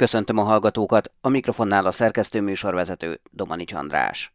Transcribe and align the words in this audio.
Köszöntöm 0.00 0.38
a 0.38 0.42
hallgatókat, 0.42 1.12
a 1.20 1.28
mikrofonnál 1.28 1.86
a 1.86 1.90
szerkesztő 1.90 2.40
műsorvezető 2.40 3.20
Domanics 3.30 3.72
András. 3.72 4.34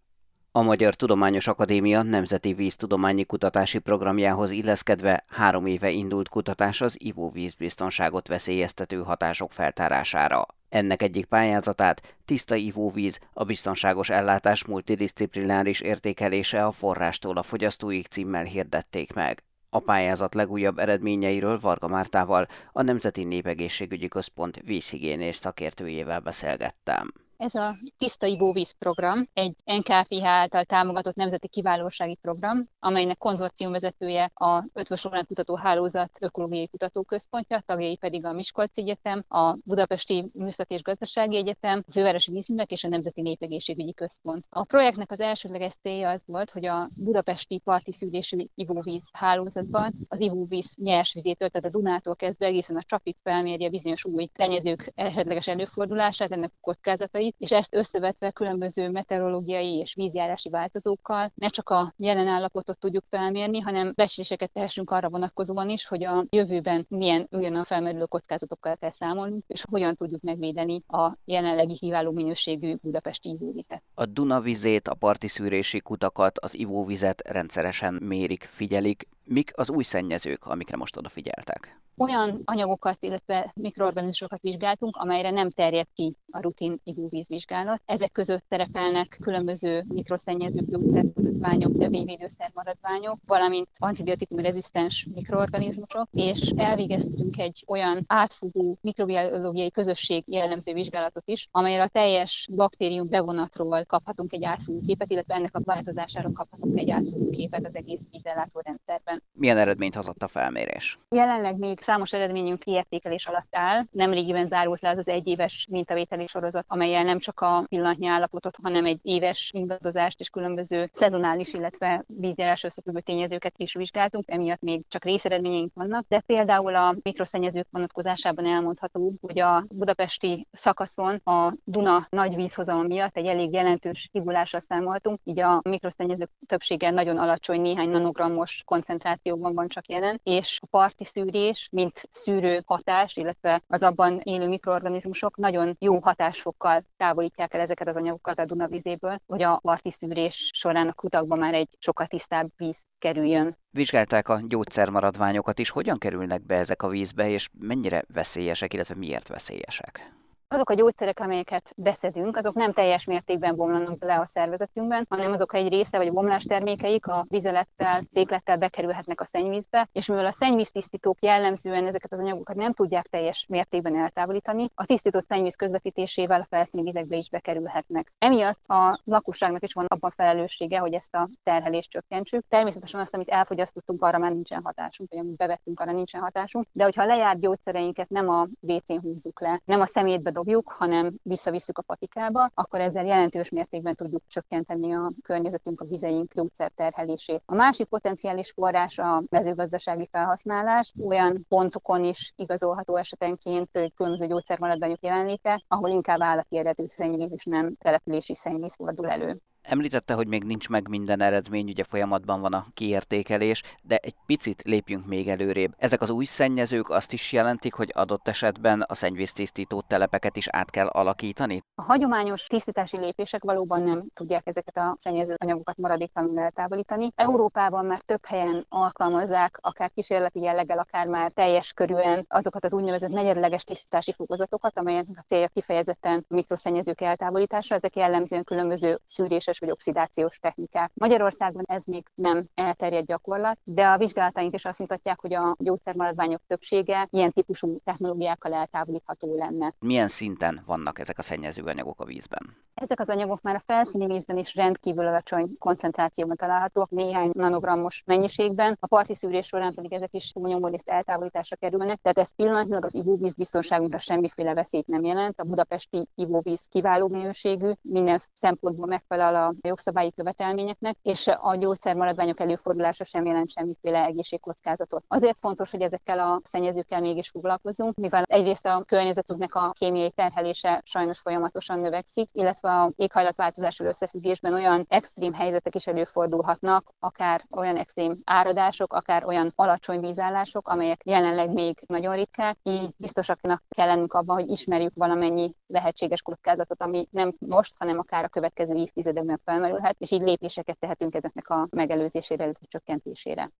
A 0.51 0.61
Magyar 0.61 0.95
Tudományos 0.95 1.47
Akadémia 1.47 2.01
Nemzeti 2.01 2.53
Víztudományi 2.53 3.25
Kutatási 3.25 3.79
Programjához 3.79 4.51
illeszkedve 4.51 5.23
három 5.27 5.65
éve 5.65 5.89
indult 5.89 6.29
kutatás 6.29 6.81
az 6.81 6.95
ivóvízbiztonságot 6.99 8.27
veszélyeztető 8.27 9.01
hatások 9.01 9.51
feltárására. 9.51 10.45
Ennek 10.69 11.01
egyik 11.01 11.25
pályázatát 11.25 12.15
Tiszta 12.25 12.55
ivóvíz, 12.55 13.19
a 13.33 13.43
biztonságos 13.43 14.09
ellátás 14.09 14.65
multidisciplináris 14.65 15.79
értékelése 15.79 16.65
a 16.65 16.71
forrástól 16.71 17.37
a 17.37 17.43
fogyasztóig 17.43 18.05
címmel 18.05 18.43
hirdették 18.43 19.13
meg. 19.13 19.43
A 19.75 19.79
pályázat 19.79 20.33
legújabb 20.33 20.79
eredményeiről 20.79 21.59
Varga 21.59 21.87
Mártával, 21.87 22.47
a 22.71 22.81
Nemzeti 22.81 23.23
Népegészségügyi 23.23 24.07
Központ 24.07 24.61
vízhigiénés 24.65 25.35
szakértőjével 25.35 26.19
beszélgettem. 26.19 27.24
Ez 27.37 27.55
a 27.55 27.77
Tiszta 27.97 28.25
Ivóvíz 28.25 28.71
program 28.71 29.29
egy 29.33 29.55
NKFIH 29.65 30.25
által 30.25 30.63
támogatott 30.63 31.15
nemzeti 31.15 31.47
kiválósági 31.47 32.15
program, 32.21 32.69
amelynek 32.79 33.17
konzorcium 33.17 33.71
vezetője 33.71 34.31
a 34.33 34.63
Ötvös 34.73 35.05
Orrán 35.05 35.25
Kutató 35.27 35.55
Hálózat 35.55 36.17
Ökológiai 36.21 36.67
Kutatóközpontja, 36.67 37.63
tagjai 37.65 37.97
pedig 37.97 38.25
a 38.25 38.33
Miskolci 38.33 38.81
Egyetem, 38.81 39.23
a 39.27 39.55
Budapesti 39.63 40.25
Műszaki 40.33 40.73
és 40.73 40.81
Gazdasági 40.81 41.37
Egyetem, 41.37 41.83
a 41.87 41.91
Fővárosi 41.91 42.31
Vízművek 42.31 42.71
és 42.71 42.83
a 42.83 42.87
Nemzeti 42.87 43.21
Népegészségügyi 43.21 43.93
Központ. 43.93 44.45
A 44.49 44.63
projektnek 44.63 45.11
az 45.11 45.19
elsődleges 45.19 45.73
célja 45.73 46.09
az 46.09 46.21
volt, 46.25 46.49
hogy 46.49 46.65
a 46.65 46.89
budapesti 46.95 47.61
parti 47.63 47.91
szűrésű 47.91 48.45
ivóvíz 48.55 49.09
hálózatban 49.11 49.93
az 50.07 50.19
ivóvíz 50.19 50.75
nyers 50.75 51.13
vizétől, 51.13 51.49
tehát 51.49 51.67
a 51.67 51.77
Dunától 51.77 52.15
kezdve 52.15 52.45
egészen 52.45 52.75
a 52.75 52.83
csapig 52.83 53.15
felmérje 53.23 53.69
bizonyos 53.69 54.05
új 54.05 54.29
szennyezők 54.33 54.91
esetleges 54.95 55.47
előfordulását, 55.47 56.31
ennek 56.31 56.51
a 56.61 57.23
adatait, 57.25 57.35
és 57.37 57.51
ezt 57.51 57.75
összevetve 57.75 58.31
különböző 58.31 58.89
meteorológiai 58.89 59.77
és 59.77 59.93
vízjárási 59.93 60.49
változókkal 60.49 61.31
ne 61.35 61.47
csak 61.47 61.69
a 61.69 61.93
jelen 61.97 62.27
állapotot 62.27 62.79
tudjuk 62.79 63.03
felmérni, 63.09 63.59
hanem 63.59 63.91
becsléseket 63.95 64.51
tehessünk 64.51 64.91
arra 64.91 65.09
vonatkozóan 65.09 65.69
is, 65.69 65.87
hogy 65.87 66.03
a 66.03 66.25
jövőben 66.29 66.85
milyen 66.89 67.27
újonnan 67.31 67.63
felmerülő 67.63 68.05
kockázatokkal 68.05 68.77
kell 68.77 68.91
számolnunk, 68.91 69.43
és 69.47 69.65
hogyan 69.69 69.95
tudjuk 69.95 70.21
megvédeni 70.21 70.83
a 70.87 71.17
jelenlegi 71.25 71.75
kiváló 71.75 72.11
minőségű 72.11 72.75
budapesti 72.81 73.29
ivóvizet. 73.29 73.83
A 73.93 74.05
Duna 74.05 74.39
vizét, 74.39 74.87
a 74.87 74.93
parti 74.93 75.27
szűrési 75.27 75.79
kutakat, 75.79 76.39
az 76.39 76.57
ivóvizet 76.57 77.27
rendszeresen 77.27 77.93
mérik, 77.93 78.43
figyelik. 78.43 79.07
Mik 79.27 79.51
az 79.55 79.69
új 79.69 79.83
szennyezők, 79.83 80.45
amikre 80.45 80.77
most 80.77 80.97
odafigyeltek? 80.97 81.85
olyan 81.97 82.41
anyagokat, 82.45 82.97
illetve 82.99 83.51
mikroorganizmusokat 83.55 84.41
vizsgáltunk, 84.41 84.95
amelyre 84.95 85.31
nem 85.31 85.49
terjed 85.49 85.87
ki 85.93 86.15
a 86.31 86.41
rutin 86.41 86.79
ivóvízvizsgálat. 86.83 87.81
Ezek 87.85 88.11
között 88.11 88.45
szerepelnek 88.49 89.17
különböző 89.21 89.83
mikroszennyezők, 89.87 90.65
gyógyszermaradványok, 90.65 91.77
növényvédőszermaradványok, 91.77 93.19
valamint 93.25 93.69
antibiotikum 93.77 94.39
rezisztens 94.39 95.07
mikroorganizmusok, 95.13 96.07
és 96.11 96.51
elvégeztünk 96.55 97.39
egy 97.39 97.63
olyan 97.67 98.03
átfogó 98.07 98.77
mikrobiológiai 98.81 99.71
közösség 99.71 100.23
jellemző 100.27 100.73
vizsgálatot 100.73 101.23
is, 101.25 101.47
amelyre 101.51 101.83
a 101.83 101.87
teljes 101.87 102.49
baktérium 102.55 103.09
bevonatról 103.09 103.83
kaphatunk 103.85 104.33
egy 104.33 104.43
átfogó 104.43 104.81
képet, 104.85 105.11
illetve 105.11 105.35
ennek 105.35 105.55
a 105.55 105.61
változásáról 105.63 106.31
kaphatunk 106.31 106.79
egy 106.79 106.89
átfogó 106.89 107.29
képet 107.29 107.65
az 107.65 107.75
egész 107.75 108.01
vízellátó 108.11 108.61
rendszerben. 108.63 109.14
Milyen 109.31 109.57
eredményt 109.57 109.95
hozott 109.95 110.23
a 110.23 110.27
felmérés? 110.27 110.99
Jelenleg 111.09 111.57
még 111.57 111.79
számos 111.79 112.13
eredményünk 112.13 112.59
kiértékelés 112.59 113.25
alatt 113.25 113.55
áll. 113.55 113.83
Nemrégiben 113.91 114.47
zárult 114.47 114.81
le 114.81 114.89
az 114.89 114.97
az 114.97 115.07
egyéves 115.07 115.67
mintavételi 115.69 116.27
sorozat, 116.27 116.65
amelyel 116.67 117.03
nem 117.03 117.19
csak 117.19 117.39
a 117.39 117.65
pillanatnyi 117.69 118.07
állapotot, 118.07 118.57
hanem 118.63 118.85
egy 118.85 118.99
éves 119.01 119.49
ingadozást 119.53 120.19
és 120.19 120.29
különböző 120.29 120.89
szezonális, 120.93 121.53
illetve 121.53 122.03
vízjárás 122.07 122.63
összefüggő 122.63 122.99
tényezőket 122.99 123.53
is 123.57 123.73
vizsgáltunk, 123.73 124.31
emiatt 124.31 124.61
még 124.61 124.81
csak 124.87 125.03
részeredményeink 125.03 125.71
vannak, 125.73 126.05
de 126.07 126.19
például 126.25 126.75
a 126.75 126.95
mikroszennyezők 127.01 127.67
vonatkozásában 127.71 128.45
elmondható, 128.45 129.13
hogy 129.21 129.39
a 129.39 129.65
budapesti 129.69 130.47
szakaszon 130.51 131.15
a 131.23 131.53
Duna 131.63 132.07
nagy 132.09 132.35
vízhozama 132.35 132.81
miatt 132.81 133.17
egy 133.17 133.25
elég 133.25 133.53
jelentős 133.53 134.09
kigulással 134.11 134.61
számoltunk, 134.61 135.19
így 135.23 135.39
a 135.39 135.61
mikroszennyezők 135.63 136.29
többsége 136.47 136.89
nagyon 136.91 137.17
alacsony, 137.17 137.61
néhány 137.61 137.89
nanogrammos 137.89 138.61
koncentrációban 139.05 139.53
van 139.53 139.67
csak 139.67 139.87
jelen, 139.87 140.19
és 140.23 140.59
a 140.61 140.65
parti 140.65 141.03
szűrés 141.03 141.67
mint 141.71 142.09
szűrő 142.11 142.61
hatás, 142.65 143.15
illetve 143.15 143.61
az 143.67 143.81
abban 143.81 144.19
élő 144.23 144.47
mikroorganizmusok 144.47 145.37
nagyon 145.37 145.75
jó 145.79 145.99
hatásfokkal 145.99 146.83
távolítják 146.97 147.53
el 147.53 147.59
ezeket 147.59 147.87
az 147.87 147.95
anyagokat 147.95 148.39
a 148.39 148.45
Duna 148.45 148.67
vizéből, 148.67 149.17
hogy 149.27 149.41
a 149.41 149.59
parti 149.63 149.91
szűrés 149.91 150.49
során 150.53 150.87
a 150.87 150.93
kutakban 150.93 151.37
már 151.37 151.53
egy 151.53 151.69
sokkal 151.79 152.07
tisztább 152.07 152.49
víz 152.57 152.85
kerüljön. 152.99 153.57
Vizsgálták 153.71 154.29
a 154.29 154.39
gyógyszermaradványokat 154.47 155.59
is, 155.59 155.69
hogyan 155.69 155.97
kerülnek 155.97 156.45
be 156.45 156.55
ezek 156.55 156.83
a 156.83 156.87
vízbe, 156.87 157.29
és 157.29 157.49
mennyire 157.59 158.01
veszélyesek, 158.13 158.73
illetve 158.73 158.95
miért 158.95 159.27
veszélyesek? 159.27 160.13
Azok 160.47 160.69
a 160.69 160.73
gyógyszerek, 160.73 161.19
amelyeket 161.19 161.73
beszedünk, 161.75 162.37
azok 162.37 162.55
nem 162.55 162.73
teljes 162.73 163.05
mértékben 163.05 163.55
bomlanak 163.55 164.03
le 164.03 164.19
a 164.19 164.25
szervezetünkben, 164.25 165.05
hanem 165.09 165.31
azok 165.31 165.53
egy 165.53 165.69
része, 165.69 165.97
vagy 165.97 166.07
a 166.07 166.11
bomlás 166.11 166.43
termékeik 166.43 167.07
a 167.07 167.25
vizelettel, 167.29 168.01
széklettel 168.13 168.57
bekerülhetnek 168.57 169.21
a 169.21 169.25
szennyvízbe, 169.25 169.89
és 169.91 170.07
mivel 170.07 170.25
a 170.25 170.31
szennyvíztisztítók 170.31 171.21
jellemzően 171.21 171.87
ezeket 171.87 172.11
az 172.11 172.19
anyagokat 172.19 172.55
nem 172.55 172.73
tudják 172.73 173.07
teljes 173.07 173.45
mértékben 173.49 173.95
eltávolítani, 173.95 174.69
a 174.75 174.85
tisztított 174.85 175.27
szennyvíz 175.27 175.55
közvetítésével 175.55 176.41
a 176.41 176.47
felszíni 176.49 176.83
vizekbe 176.83 177.15
is 177.15 177.29
bekerülhetnek. 177.29 178.13
Emiatt 178.17 178.67
a 178.67 179.01
lakosságnak 179.03 179.63
is 179.63 179.73
van 179.73 179.85
abban 179.87 180.11
felelőssége, 180.15 180.79
hogy 180.79 180.93
ezt 180.93 181.15
a 181.15 181.29
terhelést 181.43 181.89
csökkentsük. 181.89 182.45
Természetesen 182.47 182.99
azt, 182.99 183.15
amit 183.15 183.29
elfogyasztottunk, 183.29 184.01
arra 184.01 184.17
már 184.17 184.31
nincsen 184.31 184.61
hatásunk, 184.63 185.09
vagy 185.09 185.19
amit 185.19 185.35
bevettünk, 185.35 185.79
arra 185.79 185.91
nincsen 185.91 186.21
hatásunk, 186.21 186.67
de 186.71 186.83
hogyha 186.83 187.05
lejárt 187.05 187.39
gyógyszereinket 187.39 188.09
nem 188.09 188.29
a 188.29 188.47
WC-n 188.59 188.99
húzzuk 189.01 189.41
le, 189.41 189.61
nem 189.65 189.81
a 189.81 189.85
szemétbe 189.85 190.31
dobjuk, 190.35 190.71
hanem 190.71 191.15
visszavisszük 191.23 191.77
a 191.77 191.81
patikába, 191.81 192.49
akkor 192.53 192.79
ezzel 192.79 193.05
jelentős 193.05 193.49
mértékben 193.49 193.95
tudjuk 193.95 194.23
csökkenteni 194.27 194.93
a 194.93 195.11
környezetünk, 195.23 195.81
a 195.81 195.85
vizeink 195.85 196.33
gyógyszerterhelését. 196.33 197.41
A 197.45 197.55
másik 197.55 197.87
potenciális 197.87 198.51
forrás 198.51 198.99
a 198.99 199.23
mezőgazdasági 199.29 200.07
felhasználás. 200.11 200.93
Olyan 201.05 201.45
pontokon 201.47 202.03
is 202.03 202.33
igazolható 202.35 202.95
esetenként 202.95 203.69
különböző 203.95 204.27
gyógyszermaradványok 204.27 205.03
jelenléte, 205.03 205.63
ahol 205.67 205.89
inkább 205.89 206.21
állati 206.21 206.57
eredetű 206.57 206.85
szennyvíz 206.87 207.33
és 207.33 207.45
nem 207.45 207.75
települési 207.75 208.35
szennyvíz 208.35 208.75
fordul 208.75 209.09
elő. 209.09 209.41
Említette, 209.67 210.13
hogy 210.13 210.27
még 210.27 210.43
nincs 210.43 210.69
meg 210.69 210.87
minden 210.87 211.21
eredmény, 211.21 211.69
ugye 211.69 211.83
folyamatban 211.83 212.41
van 212.41 212.53
a 212.53 212.65
kiértékelés, 212.73 213.61
de 213.81 213.97
egy 213.97 214.15
picit 214.25 214.61
lépjünk 214.63 215.05
még 215.05 215.29
előrébb. 215.29 215.73
Ezek 215.77 216.01
az 216.01 216.09
új 216.09 216.25
szennyezők 216.25 216.89
azt 216.89 217.13
is 217.13 217.31
jelentik, 217.31 217.73
hogy 217.73 217.91
adott 217.93 218.27
esetben 218.27 218.81
a 218.81 218.93
szennyvíztisztító 218.93 219.83
telepeket 219.87 220.37
is 220.37 220.47
át 220.49 220.69
kell 220.69 220.87
alakítani? 220.87 221.61
A 221.75 221.81
hagyományos 221.81 222.47
tisztítási 222.47 222.97
lépések 222.97 223.43
valóban 223.43 223.81
nem 223.81 224.05
tudják 224.13 224.47
ezeket 224.47 224.77
a 224.77 224.97
szennyező 224.99 225.35
anyagokat 225.37 225.77
maradéktalanul 225.77 226.39
eltávolítani. 226.39 227.11
Európában 227.15 227.85
már 227.85 227.99
több 227.99 228.25
helyen 228.25 228.65
alkalmazzák, 228.69 229.57
akár 229.61 229.91
kísérleti 229.93 230.39
jelleggel, 230.39 230.79
akár 230.79 231.07
már 231.07 231.31
teljes 231.31 231.73
körűen 231.73 232.25
azokat 232.27 232.63
az 232.65 232.73
úgynevezett 232.73 233.11
negyedleges 233.11 233.63
tisztítási 233.63 234.13
fokozatokat, 234.13 234.77
amelyeknek 234.77 235.17
a 235.17 235.25
célja 235.27 235.47
kifejezetten 235.47 236.25
mikroszennyezők 236.27 237.01
eltávolítása. 237.01 237.75
Ezek 237.75 237.95
jellemzően 237.95 238.43
különböző 238.43 238.99
szűréses 239.05 239.54
oxidációs 239.61 239.95
vagy 239.95 239.95
oxidációs 239.95 240.37
technikák. 240.39 240.91
Magyarországon 240.93 241.63
ez 241.67 241.83
még 241.85 242.05
nem 242.15 242.45
elterjedt 242.53 243.05
gyakorlat, 243.05 243.59
de 243.63 243.87
a 243.87 243.97
vizsgálataink 243.97 244.53
is 244.53 244.65
azt 244.65 244.79
mutatják, 244.79 245.19
hogy 245.19 245.33
a 245.33 245.55
gyógyszermaradványok 245.59 246.41
többsége 246.47 247.07
ilyen 247.11 247.31
típusú 247.31 247.79
technológiákkal 247.83 248.53
eltávolítható 248.53 249.37
lenne. 249.37 249.73
Milyen 249.79 250.07
szinten 250.07 250.61
vannak 250.65 250.99
ezek 250.99 251.17
a 251.17 251.21
szennyezőanyagok 251.21 251.99
a 251.99 252.05
vízben? 252.05 252.64
Ezek 252.75 252.99
az 252.99 253.09
anyagok 253.09 253.41
már 253.41 253.55
a 253.55 253.63
felszíni 253.65 254.05
vízben 254.05 254.37
is 254.37 254.55
rendkívül 254.55 255.07
alacsony 255.07 255.57
koncentrációban 255.59 256.35
találhatóak, 256.35 256.89
néhány 256.89 257.29
nanogrammos 257.33 258.03
mennyiségben, 258.05 258.77
a 258.79 258.87
parti 258.87 259.15
szűrés 259.15 259.45
során 259.47 259.73
pedig 259.73 259.93
ezek 259.93 260.13
is 260.13 260.33
nyomórészt 260.33 260.89
eltávolításra 260.89 261.55
kerülnek, 261.55 261.99
tehát 262.01 262.17
ez 262.17 262.35
pillanatnyilag 262.35 262.85
az 262.85 262.93
ivóvíz 262.93 263.33
biztonságunkra 263.33 263.97
semmiféle 263.97 264.53
veszélyt 264.53 264.87
nem 264.87 265.03
jelent. 265.03 265.39
A 265.39 265.43
budapesti 265.43 266.07
ivóvíz 266.15 266.65
kiváló 266.65 267.07
minőségű, 267.07 267.71
minden 267.81 268.21
szempontból 268.33 268.87
megfelel 268.87 269.35
a 269.35 269.53
jogszabályi 269.61 270.11
követelményeknek, 270.11 270.97
és 271.01 271.27
a 271.27 271.55
gyógyszermaradványok 271.55 272.39
előfordulása 272.39 273.03
sem 273.03 273.25
jelent 273.25 273.49
semmiféle 273.49 274.03
egészségkockázatot. 274.03 275.03
Azért 275.07 275.39
fontos, 275.39 275.71
hogy 275.71 275.81
ezekkel 275.81 276.19
a 276.19 276.41
szennyezőkkel 276.43 277.01
mégis 277.01 277.29
foglalkozunk, 277.29 277.95
mivel 277.95 278.23
egyrészt 278.23 278.65
a 278.65 278.83
környezetünknek 278.87 279.55
a 279.55 279.71
kémiai 279.71 280.11
terhelése 280.11 280.81
sajnos 280.85 281.19
folyamatosan 281.19 281.79
növekszik, 281.79 282.27
illetve 282.33 282.63
illetve 282.65 282.93
éghajlatváltozással 282.95 283.87
összefüggésben 283.87 284.53
olyan 284.53 284.85
extrém 284.89 285.33
helyzetek 285.33 285.75
is 285.75 285.87
előfordulhatnak, 285.87 286.93
akár 286.99 287.45
olyan 287.49 287.77
extrém 287.77 288.17
áradások, 288.23 288.93
akár 288.93 289.25
olyan 289.25 289.51
alacsony 289.55 289.99
vízállások, 289.99 290.67
amelyek 290.67 291.01
jelenleg 291.05 291.53
még 291.53 291.77
nagyon 291.87 292.15
ritkák, 292.15 292.57
így 292.63 292.89
biztosaknak 292.97 293.63
kell 293.69 293.87
lennünk 293.87 294.13
abban, 294.13 294.35
hogy 294.35 294.49
ismerjük 294.49 294.93
valamennyi 294.95 295.55
lehetséges 295.67 296.21
kockázatot, 296.21 296.81
ami 296.81 297.07
nem 297.11 297.33
most, 297.39 297.73
hanem 297.77 297.99
akár 297.99 298.23
a 298.23 298.29
következő 298.29 298.75
évtizedekben 298.75 299.41
felmerülhet, 299.45 299.95
és 299.97 300.11
így 300.11 300.21
lépéseket 300.21 300.79
tehetünk 300.79 301.15
ezeknek 301.15 301.49
a 301.49 301.67
megelőzésére, 301.71 302.43
illetve 302.43 302.65
csökkentésére. 302.69 303.51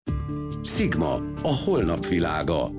Sigma, 0.62 1.14
a 1.44 1.62
holnap 1.66 2.06
világa. 2.06 2.70